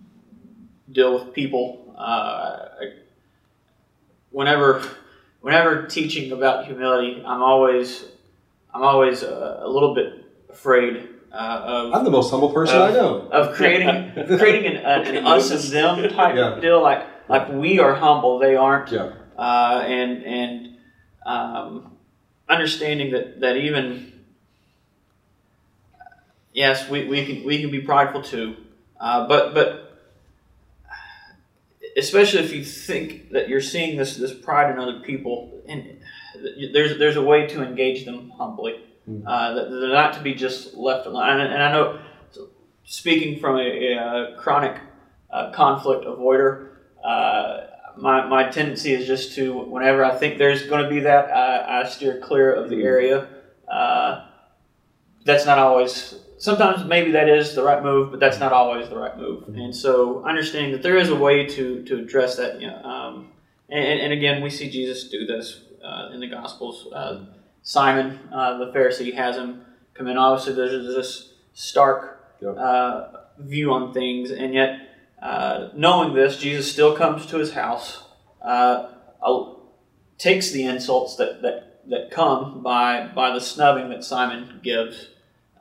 deal 0.91 1.13
with 1.13 1.34
people. 1.34 1.93
Uh, 1.97 2.67
whenever, 4.30 4.84
whenever 5.41 5.88
teaching 5.88 6.32
about 6.32 6.65
humility, 6.65 7.23
I'm 7.25 7.41
always, 7.41 8.06
I'm 8.73 8.84
always 8.84 9.23
a, 9.23 9.62
a 9.63 9.67
little 9.67 9.93
bit 9.93 10.25
afraid 10.49 11.10
uh, 11.32 11.62
of. 11.65 11.93
I'm 11.93 12.04
the 12.04 12.12
most 12.12 12.32
humble 12.32 12.51
person 12.51 12.77
of, 12.77 12.89
I 12.89 12.93
know. 12.93 13.27
Of 13.32 13.56
creating, 13.56 14.13
creating 14.38 14.75
an, 14.75 14.77
an, 14.77 15.15
an 15.17 15.27
us 15.27 15.51
and 15.51 15.62
them 15.73 16.10
type 16.10 16.36
yeah. 16.36 16.60
deal, 16.60 16.82
like 16.82 17.08
like 17.30 17.49
we 17.51 17.80
are 17.80 17.95
humble, 17.95 18.39
they 18.39 18.56
aren't. 18.56 18.91
Yeah. 18.91 19.13
Uh, 19.38 19.84
and 19.86 20.23
and 20.23 20.77
um, 21.25 21.97
understanding 22.49 23.12
that 23.12 23.39
that 23.39 23.56
even 23.56 24.12
yes, 26.54 26.89
we, 26.89 27.06
we 27.06 27.25
can 27.25 27.45
we 27.45 27.62
can 27.62 27.71
be 27.71 27.80
prideful 27.82 28.21
too, 28.21 28.56
uh, 28.99 29.27
but 29.27 29.54
but 29.54 29.90
especially 31.97 32.39
if 32.41 32.54
you 32.54 32.63
think 32.63 33.32
that 33.32 33.49
you're 33.49 33.62
seeing 33.62 33.97
this 33.97 34.17
this 34.17 34.34
pride 34.34 34.71
in 34.71 34.80
other 34.80 34.99
people, 34.99 35.62
and 35.67 35.99
there's 36.73 36.97
there's 36.97 37.17
a 37.17 37.21
way 37.21 37.47
to 37.47 37.63
engage 37.63 38.06
them 38.06 38.32
humbly. 38.38 38.84
Mm-hmm. 39.10 39.27
Uh, 39.27 39.54
that 39.56 39.69
they're 39.71 39.89
not 39.89 40.13
to 40.13 40.21
be 40.21 40.36
just 40.36 40.75
left 40.75 41.08
alone. 41.08 41.41
And, 41.41 41.54
and 41.54 41.63
I 41.63 41.71
know, 41.71 41.99
speaking 42.84 43.39
from 43.39 43.58
a, 43.58 43.93
a 43.93 44.36
chronic 44.38 44.80
uh, 45.32 45.51
conflict 45.51 46.06
avoider, 46.06 46.75
uh, 47.04 47.62
my, 47.97 48.27
my 48.27 48.49
tendency 48.49 48.93
is 48.93 49.08
just 49.08 49.34
to 49.36 49.58
whenever 49.58 50.06
I 50.06 50.15
think 50.15 50.38
there's 50.38 50.67
going 50.67 50.84
to 50.84 50.89
be 50.89 50.99
that, 51.01 51.32
I, 51.32 51.82
I 51.82 51.88
steer 51.88 52.19
clear 52.19 52.54
of 52.54 52.69
the 52.69 52.75
mm-hmm. 52.75 52.86
area. 52.86 53.27
Uh, 53.67 54.27
that's 55.25 55.47
not 55.47 55.58
always 55.58 56.15
sometimes 56.41 56.84
maybe 56.86 57.12
that 57.12 57.30
is 57.30 57.56
the 57.56 57.63
right 57.63 57.82
move, 57.82 58.12
but 58.12 58.19
that's 58.19 58.39
not 58.39 58.51
always 58.51 58.89
the 58.89 58.97
right 58.97 59.17
move. 59.17 59.43
Mm-hmm. 59.43 59.60
And 59.60 59.75
so 59.75 60.23
understanding 60.25 60.71
that 60.73 60.84
there 60.84 60.97
is 60.97 61.10
a 61.10 61.15
way 61.15 61.45
to 61.45 61.84
to 61.84 61.99
address 61.99 62.36
that. 62.38 62.60
You 62.60 62.67
know, 62.67 62.82
um, 62.84 63.32
and, 63.69 64.01
and, 64.01 64.12
again, 64.12 64.41
we 64.41 64.49
see 64.49 64.69
Jesus 64.69 65.08
do 65.10 65.25
this 65.25 65.62
uh, 65.82 66.10
in 66.13 66.19
the 66.19 66.27
Gospels. 66.27 66.91
Uh, 66.91 67.25
Simon, 67.63 68.19
uh, 68.34 68.58
the 68.58 68.71
Pharisee, 68.73 69.13
has 69.13 69.38
him 69.38 69.65
come 69.93 70.08
in. 70.08 70.17
Obviously, 70.17 70.54
there's 70.54 70.95
this 70.95 71.34
stark. 71.54 72.17
Uh, 72.43 73.21
view 73.38 73.71
on 73.71 73.93
things, 73.93 74.32
and 74.32 74.54
yet 74.54 74.80
uh, 75.21 75.69
knowing 75.75 76.13
this, 76.13 76.38
Jesus 76.38 76.71
still 76.71 76.95
comes 76.95 77.25
to 77.27 77.38
his 77.38 77.54
house, 77.54 78.04
uh, 78.41 78.88
takes 80.17 80.51
the 80.51 80.65
insults 80.65 81.15
that, 81.15 81.41
that, 81.41 81.82
that 81.89 82.12
come 82.12 82.62
by, 82.63 83.08
by 83.08 83.32
the 83.32 83.39
snubbing 83.39 83.89
that 83.89 84.04
Simon 84.04 84.60
gives, 84.63 85.10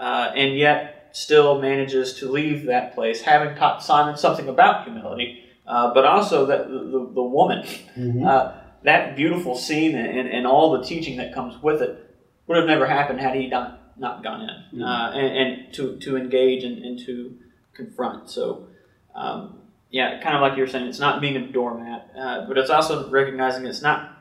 uh, 0.00 0.32
and 0.34 0.56
yet 0.56 1.10
still 1.12 1.60
manages 1.60 2.14
to 2.14 2.30
leave 2.30 2.66
that 2.66 2.94
place, 2.94 3.20
having 3.20 3.54
taught 3.54 3.82
Simon 3.82 4.16
something 4.16 4.48
about 4.48 4.84
humility, 4.84 5.44
uh, 5.66 5.92
but 5.92 6.04
also 6.04 6.46
that 6.46 6.68
the, 6.68 7.10
the, 7.14 7.22
woman. 7.22 7.64
Mm-hmm. 7.96 8.26
Uh, 8.26 8.52
that 8.82 9.14
beautiful 9.14 9.54
scene 9.56 9.94
and, 9.94 10.18
and, 10.18 10.26
and, 10.26 10.46
all 10.46 10.72
the 10.72 10.82
teaching 10.82 11.18
that 11.18 11.34
comes 11.34 11.62
with 11.62 11.82
it 11.82 12.16
would 12.46 12.56
have 12.56 12.66
never 12.66 12.86
happened 12.86 13.20
had 13.20 13.34
he 13.34 13.46
not, 13.46 13.92
not 13.98 14.24
gone 14.24 14.40
in 14.40 14.48
mm-hmm. 14.48 14.82
uh, 14.82 15.10
and, 15.10 15.36
and, 15.36 15.74
to, 15.74 15.98
to 15.98 16.16
engage 16.16 16.64
and, 16.64 16.82
and 16.82 16.98
to 17.00 17.36
confront. 17.74 18.30
So, 18.30 18.68
um, 19.14 19.58
yeah, 19.90 20.18
kind 20.22 20.34
of 20.34 20.40
like 20.40 20.56
you 20.56 20.62
were 20.62 20.66
saying, 20.66 20.86
it's 20.86 20.98
not 20.98 21.20
being 21.20 21.36
a 21.36 21.46
doormat, 21.52 22.10
uh, 22.18 22.46
but 22.46 22.56
it's 22.56 22.70
also 22.70 23.10
recognizing 23.10 23.66
it's 23.66 23.82
not 23.82 24.19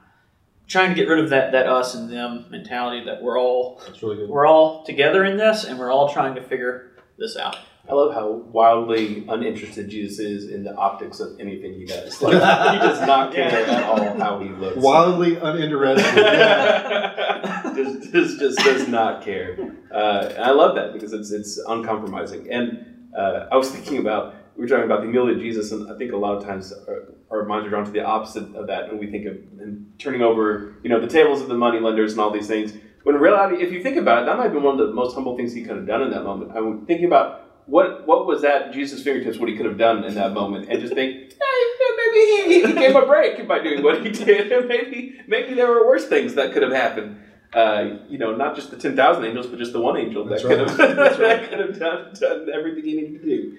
trying 0.70 0.90
to 0.90 0.96
get 0.96 1.10
rid 1.10 1.20
of 1.20 1.30
that, 1.32 1.52
that 1.52 1.68
us 1.68 1.96
and 1.96 2.10
them 2.10 2.46
mentality 2.50 3.04
that 3.06 3.22
we're 3.22 3.40
all 3.40 3.82
really 4.02 4.26
we're 4.26 4.48
all 4.48 4.86
together 4.86 5.26
in 5.26 5.36
this 5.38 5.66
and 5.66 5.78
we're 5.78 5.92
all 5.92 6.14
trying 6.14 6.36
to 6.36 6.42
figure 6.42 6.92
this 7.18 7.36
out. 7.36 7.58
I 7.90 7.94
love 7.94 8.14
how 8.14 8.30
wildly 8.30 9.26
uninterested 9.28 9.90
Jesus 9.90 10.20
is 10.20 10.52
in 10.52 10.64
the 10.64 10.76
optics 10.76 11.20
of 11.20 11.40
anything 11.40 11.74
he 11.74 11.86
does. 11.86 12.22
Like, 12.22 12.34
he 12.34 12.40
does 12.80 13.02
not 13.02 13.34
care 13.34 13.66
at 13.66 13.84
all 13.84 14.16
how 14.16 14.40
he 14.40 14.50
looks. 14.50 14.78
Wildly 14.78 15.38
uninterested. 15.38 16.06
just, 17.76 18.12
just, 18.14 18.40
just 18.40 18.60
does 18.60 18.88
not 18.88 19.24
care. 19.24 19.58
Uh, 19.92 20.30
and 20.36 20.44
I 20.44 20.52
love 20.52 20.76
that 20.76 20.94
because 20.94 21.14
it's 21.14 21.32
it's 21.32 21.58
uncompromising. 21.68 22.52
And 22.52 23.10
uh, 23.18 23.48
I 23.52 23.58
was 23.58 23.72
thinking 23.72 23.98
about 23.98 24.36
we 24.60 24.66
were 24.66 24.70
talking 24.70 24.84
about 24.84 25.00
the 25.00 25.08
humility 25.08 25.36
of 25.36 25.40
Jesus, 25.40 25.72
and 25.72 25.90
I 25.90 25.98
think 25.98 26.12
a 26.12 26.18
lot 26.18 26.36
of 26.36 26.44
times 26.44 26.74
our, 26.86 27.14
our 27.32 27.46
minds 27.46 27.66
are 27.66 27.70
drawn 27.70 27.86
to 27.86 27.92
the 27.92 28.04
opposite 28.04 28.54
of 28.56 28.68
that, 28.68 28.90
and 28.90 29.00
we 29.00 29.10
think 29.10 29.26
of 29.26 29.38
and 29.58 29.98
turning 29.98 30.22
over, 30.22 30.76
you 30.84 30.90
know, 30.90 31.00
the 31.00 31.08
tables 31.08 31.40
of 31.40 31.48
the 31.48 31.56
money 31.56 31.80
lenders 31.80 32.12
and 32.12 32.20
all 32.20 32.30
these 32.30 32.48
things. 32.48 32.74
When 33.04 33.16
in 33.16 33.22
reality, 33.22 33.64
if 33.64 33.72
you 33.72 33.82
think 33.82 33.96
about 33.96 34.24
it, 34.24 34.26
that 34.26 34.36
might 34.36 34.44
have 34.44 34.52
been 34.52 34.64
one 34.64 34.78
of 34.78 34.86
the 34.86 34.94
most 34.94 35.16
humble 35.16 35.38
things 35.38 35.54
he 35.54 35.64
could 35.64 35.78
have 35.78 35.88
done 35.88 36.02
in 36.02 36.12
that 36.12 36.24
moment. 36.24 36.52
I'm 36.54 36.86
thinking 36.86 37.06
about 37.06 37.64
what 37.68 38.06
what 38.06 38.28
was 38.28 38.42
that 38.42 38.74
Jesus' 38.74 39.02
fingertips, 39.02 39.38
what 39.38 39.48
he 39.48 39.56
could 39.56 39.66
have 39.66 39.78
done 39.78 40.04
in 40.04 40.16
that 40.16 40.34
moment, 40.34 40.68
and 40.70 40.82
just 40.82 40.94
think, 40.94 41.16
hey, 41.32 41.96
maybe 41.98 42.54
he, 42.54 42.66
he 42.68 42.74
gave 42.74 42.98
a 42.98 43.06
break 43.06 43.48
by 43.48 43.64
doing 43.64 43.82
what 43.82 44.06
he 44.06 44.12
did. 44.12 44.50
maybe 44.68 45.22
maybe 45.26 45.54
there 45.54 45.72
were 45.72 45.88
worse 45.88 46.06
things 46.08 46.36
that 46.36 46.52
could 46.52 46.64
have 46.64 46.74
happened. 46.74 47.18
Uh, 47.54 48.00
you 48.10 48.18
know, 48.18 48.36
not 48.36 48.58
just 48.58 48.72
the 48.72 48.78
ten 48.78 48.98
thousand 48.98 49.24
angels, 49.24 49.48
but 49.48 49.58
just 49.58 49.72
the 49.72 49.80
one 49.80 49.96
angel 49.96 50.26
that 50.26 50.42
could 50.42 50.60
have 50.60 50.78
that 51.18 51.50
could 51.50 51.60
have 51.60 51.80
done, 51.80 52.14
done 52.20 52.50
everything 52.54 52.84
he 52.84 52.96
needed 52.98 53.22
to 53.22 53.26
do. 53.26 53.58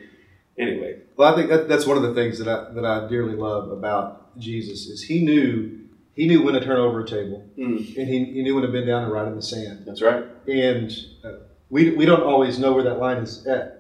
Anyway, 0.61 0.99
well, 1.17 1.33
I 1.33 1.37
think 1.37 1.49
that, 1.49 1.69
that's 1.69 1.87
one 1.87 1.97
of 1.97 2.03
the 2.03 2.15
things 2.15 2.39
that 2.39 2.49
I 2.49 2.73
that 2.75 2.85
I 2.85 3.09
dearly 3.09 3.35
love 3.35 3.71
about 3.71 4.39
Jesus 4.39 4.87
is 4.87 5.03
he 5.03 5.25
knew 5.25 5.81
he 6.15 6.27
knew 6.27 6.43
when 6.43 6.55
to 6.55 6.61
turn 6.61 6.79
over 6.79 7.01
a 7.01 7.07
table, 7.07 7.49
mm. 7.57 7.97
and 7.97 8.09
he, 8.09 8.25
he 8.27 8.43
knew 8.43 8.55
when 8.55 8.65
to 8.65 8.71
bend 8.71 8.87
down 8.87 9.05
and 9.05 9.13
write 9.13 9.27
in 9.29 9.37
the 9.37 9.43
sand. 9.43 9.85
That's 9.87 10.03
right. 10.03 10.25
And 10.47 10.93
uh, 11.25 11.33
we, 11.71 11.91
we 11.91 12.05
don't 12.05 12.23
always 12.23 12.59
know 12.59 12.73
where 12.73 12.83
that 12.85 12.99
line 12.99 13.19
is 13.19 13.47
at 13.47 13.77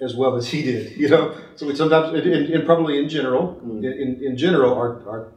as 0.00 0.14
well 0.14 0.36
as 0.36 0.48
he 0.48 0.62
did, 0.62 0.96
you 0.96 1.08
know. 1.08 1.36
So 1.54 1.66
we 1.66 1.76
sometimes, 1.76 2.18
and, 2.18 2.26
and 2.26 2.66
probably 2.66 2.98
in 2.98 3.08
general, 3.08 3.60
mm. 3.64 3.84
in, 3.84 4.22
in 4.22 4.36
general, 4.36 4.74
our, 4.74 5.08
our 5.08 5.32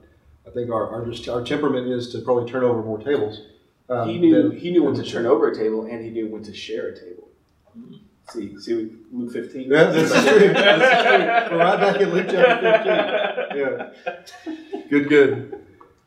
I 0.47 0.51
think 0.51 0.71
our, 0.71 0.89
our 0.89 1.05
just 1.05 1.29
our 1.29 1.43
temperament 1.43 1.87
is 1.87 2.11
to 2.13 2.21
probably 2.21 2.49
turn 2.49 2.63
over 2.63 2.81
more 2.81 2.97
tables. 2.97 3.41
Um, 3.89 4.09
he 4.09 4.17
knew 4.17 4.49
than, 4.49 4.57
he 4.57 4.71
knew 4.71 4.83
when 4.83 4.95
to 4.95 5.03
turn 5.03 5.25
over 5.25 5.51
a 5.51 5.55
table, 5.55 5.85
and 5.85 6.03
he 6.03 6.09
knew 6.09 6.27
when 6.27 6.43
to 6.43 6.53
share 6.53 6.87
a 6.87 6.95
table. 6.95 7.29
Mm. 7.77 7.99
See, 8.29 8.59
see 8.59 8.91
Luke 9.11 9.31
fifteen. 9.31 9.71
Yeah, 9.71 9.85
that's 9.85 10.11
true. 10.11 10.53
That's 10.53 11.49
true. 11.49 11.57
We're 11.57 11.63
right 11.63 11.79
back 11.79 12.01
in 12.01 12.09
Luke 12.11 12.27
chapter 12.29 13.91
fifteen. 14.43 14.77
Yeah, 14.77 14.87
good, 14.89 15.09
good. 15.09 15.59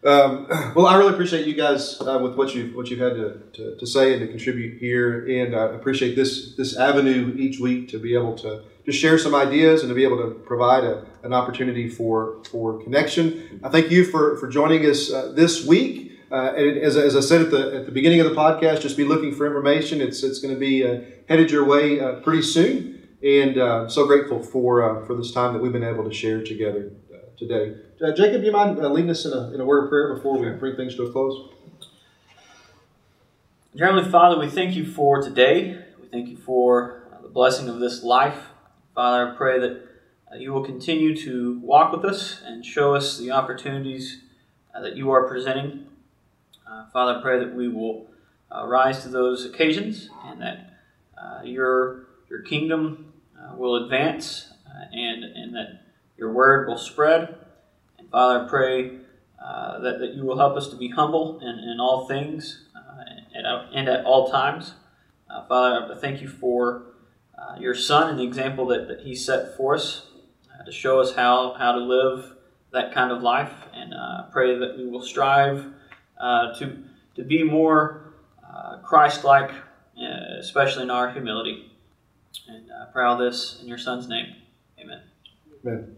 Um, 0.05 0.47
well, 0.75 0.87
I 0.87 0.97
really 0.97 1.13
appreciate 1.13 1.47
you 1.47 1.55
guys 1.55 2.01
uh, 2.01 2.19
with 2.23 2.35
what 2.35 2.55
you've 2.55 2.75
what 2.75 2.91
you've 2.91 3.01
had 3.01 3.15
to, 3.15 3.39
to, 3.53 3.77
to, 3.77 3.87
say 3.87 4.13
and 4.13 4.21
to 4.21 4.29
contribute 4.29 4.79
here, 4.79 5.27
and 5.27 5.55
I 5.55 5.75
appreciate 5.75 6.17
this 6.17 6.55
this 6.57 6.77
avenue 6.77 7.35
each 7.37 7.61
week 7.61 7.89
to 7.91 7.99
be 7.99 8.15
able 8.15 8.37
to 8.39 8.63
to 8.85 8.93
share 8.93 9.19
some 9.19 9.35
ideas 9.35 9.83
and 9.83 9.91
to 9.91 9.95
be 9.95 10.05
able 10.05 10.19
to 10.19 10.31
provide 10.31 10.85
a, 10.85 11.07
an 11.23 11.33
opportunity 11.33 11.89
for 11.89 12.43
for 12.51 12.83
connection. 12.83 13.61
I 13.63 13.69
thank 13.69 13.91
you 13.91 14.05
for 14.05 14.37
for 14.39 14.49
joining 14.49 14.85
us 14.87 15.13
uh, 15.13 15.33
this 15.35 15.65
week. 15.65 16.12
Uh, 16.33 16.55
and 16.57 16.79
as, 16.79 16.97
as 16.97 17.15
I 17.15 17.21
said 17.21 17.43
at 17.43 17.51
the 17.51 17.77
at 17.77 17.85
the 17.85 17.93
beginning 17.93 18.21
of 18.21 18.27
the 18.27 18.35
podcast, 18.35 18.81
just 18.81 18.97
be 18.97 19.05
looking 19.05 19.35
for 19.35 19.47
information. 19.47 20.01
It's 20.01 20.23
it's 20.23 20.39
going 20.41 20.55
to 20.55 20.59
be 20.61 20.83
uh, 20.85 21.01
headed 21.29 21.51
your 21.51 21.65
way 21.65 22.01
uh, 22.01 22.15
pretty 22.21 22.41
soon, 22.41 23.07
and 23.23 23.59
uh, 23.59 23.89
so 23.89 24.07
grateful 24.07 24.43
for 24.43 25.05
for 25.05 25.15
this 25.15 25.31
time 25.31 25.53
that 25.53 25.63
we've 25.63 25.73
been 25.73 25.85
able 25.85 26.05
to 26.05 26.13
share 26.13 26.43
together 26.43 26.91
today. 27.37 27.75
Uh, 28.03 28.13
Jacob, 28.13 28.41
do 28.41 28.47
you 28.47 28.53
mind 28.53 28.79
uh, 28.79 28.89
leading 28.89 29.11
us 29.11 29.25
in 29.25 29.33
a, 29.33 29.53
in 29.53 29.61
a 29.61 29.65
word 29.65 29.85
of 29.85 29.91
prayer 29.91 30.15
before 30.15 30.39
we 30.39 30.49
bring 30.51 30.77
things 30.77 30.95
to 30.97 31.05
a 31.05 31.13
close? 31.13 31.51
Dear 33.75 33.87
Heavenly 33.87 34.11
Father, 34.11 34.39
we 34.39 34.49
thank 34.49 34.75
you 34.75 34.85
for 34.85 35.23
today. 35.23 35.79
We 36.01 36.09
thank 36.09 36.29
you 36.29 36.37
for 36.37 37.05
uh, 37.13 37.23
the 37.23 37.29
blessing 37.29 37.69
of 37.69 37.81
this 37.81 38.03
life. 38.03 38.49
Father, 38.95 39.33
I 39.33 39.37
pray 39.37 39.59
that 39.59 39.89
uh, 40.31 40.37
you 40.37 40.53
will 40.53 40.65
continue 40.65 41.17
to 41.17 41.59
walk 41.61 41.93
with 41.93 42.05
us 42.05 42.43
and 42.45 42.65
show 42.65 42.95
us 42.95 43.19
the 43.19 43.31
opportunities 43.31 44.21
uh, 44.75 44.81
that 44.81 44.97
you 44.97 45.11
are 45.11 45.27
presenting. 45.27 45.87
Uh, 46.73 46.87
Father, 46.91 47.19
I 47.19 47.23
pray 47.23 47.39
that 47.39 47.55
we 47.55 47.69
will 47.69 48.07
rise 48.65 49.03
to 49.03 49.11
those 49.11 49.45
occasions 49.45 50.09
and 50.25 50.41
that 50.41 50.73
your, 51.45 52.07
your 52.31 52.41
kingdom 52.43 53.13
will 53.59 53.85
advance 53.85 54.49
and, 54.91 55.23
and 55.23 55.55
that 55.55 55.83
your 56.17 56.33
word 56.33 56.69
will 56.69 56.79
spread. 56.79 57.35
And 57.99 58.09
Father, 58.09 58.47
I 58.47 58.49
pray 58.49 58.99
uh, 59.43 59.81
that, 59.81 59.99
that 59.99 60.15
you 60.15 60.25
will 60.25 60.39
help 60.39 60.57
us 60.57 60.69
to 60.69 60.77
be 60.77 60.89
humble 60.89 61.41
in, 61.41 61.59
in 61.59 61.77
all 61.79 62.09
things 62.09 62.65
uh, 62.75 63.05
and, 63.35 63.47
and, 63.75 63.89
at 63.89 64.07
all 64.07 64.31
times. 64.31 64.73
Uh, 65.29 65.45
Father, 65.47 65.95
I 65.95 65.99
thank 65.99 66.23
you 66.23 66.29
for 66.29 66.85
uh, 67.37 67.57
your 67.59 67.75
Son 67.75 68.09
and 68.09 68.19
the 68.19 68.25
example 68.25 68.65
that, 68.69 68.89
that 68.89 69.01
he 69.01 69.15
set 69.15 69.59
for 69.59 69.75
us 69.75 70.07
uh, 70.59 70.65
to 70.65 70.73
show 70.73 71.01
us 71.01 71.15
how, 71.15 71.55
how 71.59 71.73
to 71.73 71.81
live 71.81 72.33
that 72.73 72.95
kind 72.95 73.13
of 73.13 73.23
life. 73.23 73.53
And 73.75 73.93
I 73.93 74.25
pray 74.33 74.59
that 74.59 74.79
we 74.79 74.87
will 74.87 75.03
strive 75.03 75.67
Uh, 76.23 76.55
to, 76.55 76.79
to 77.17 77.25
be 77.25 77.43
more 77.43 78.15
uh, 78.49 78.79
Christ 78.79 79.25
like, 79.25 79.51
uh, 79.51 80.39
especially 80.39 80.85
in 80.85 80.91
our 80.91 81.11
humility. 81.11 81.73
And 82.49 82.71
I 82.73 82.91
pray 82.93 83.05
all 83.05 83.19
this 83.19 83.59
in 83.61 83.67
your 83.67 83.77
Son's 83.77 84.07
name. 84.09 84.37
Amen. 84.79 85.01
Amen. 85.67 85.97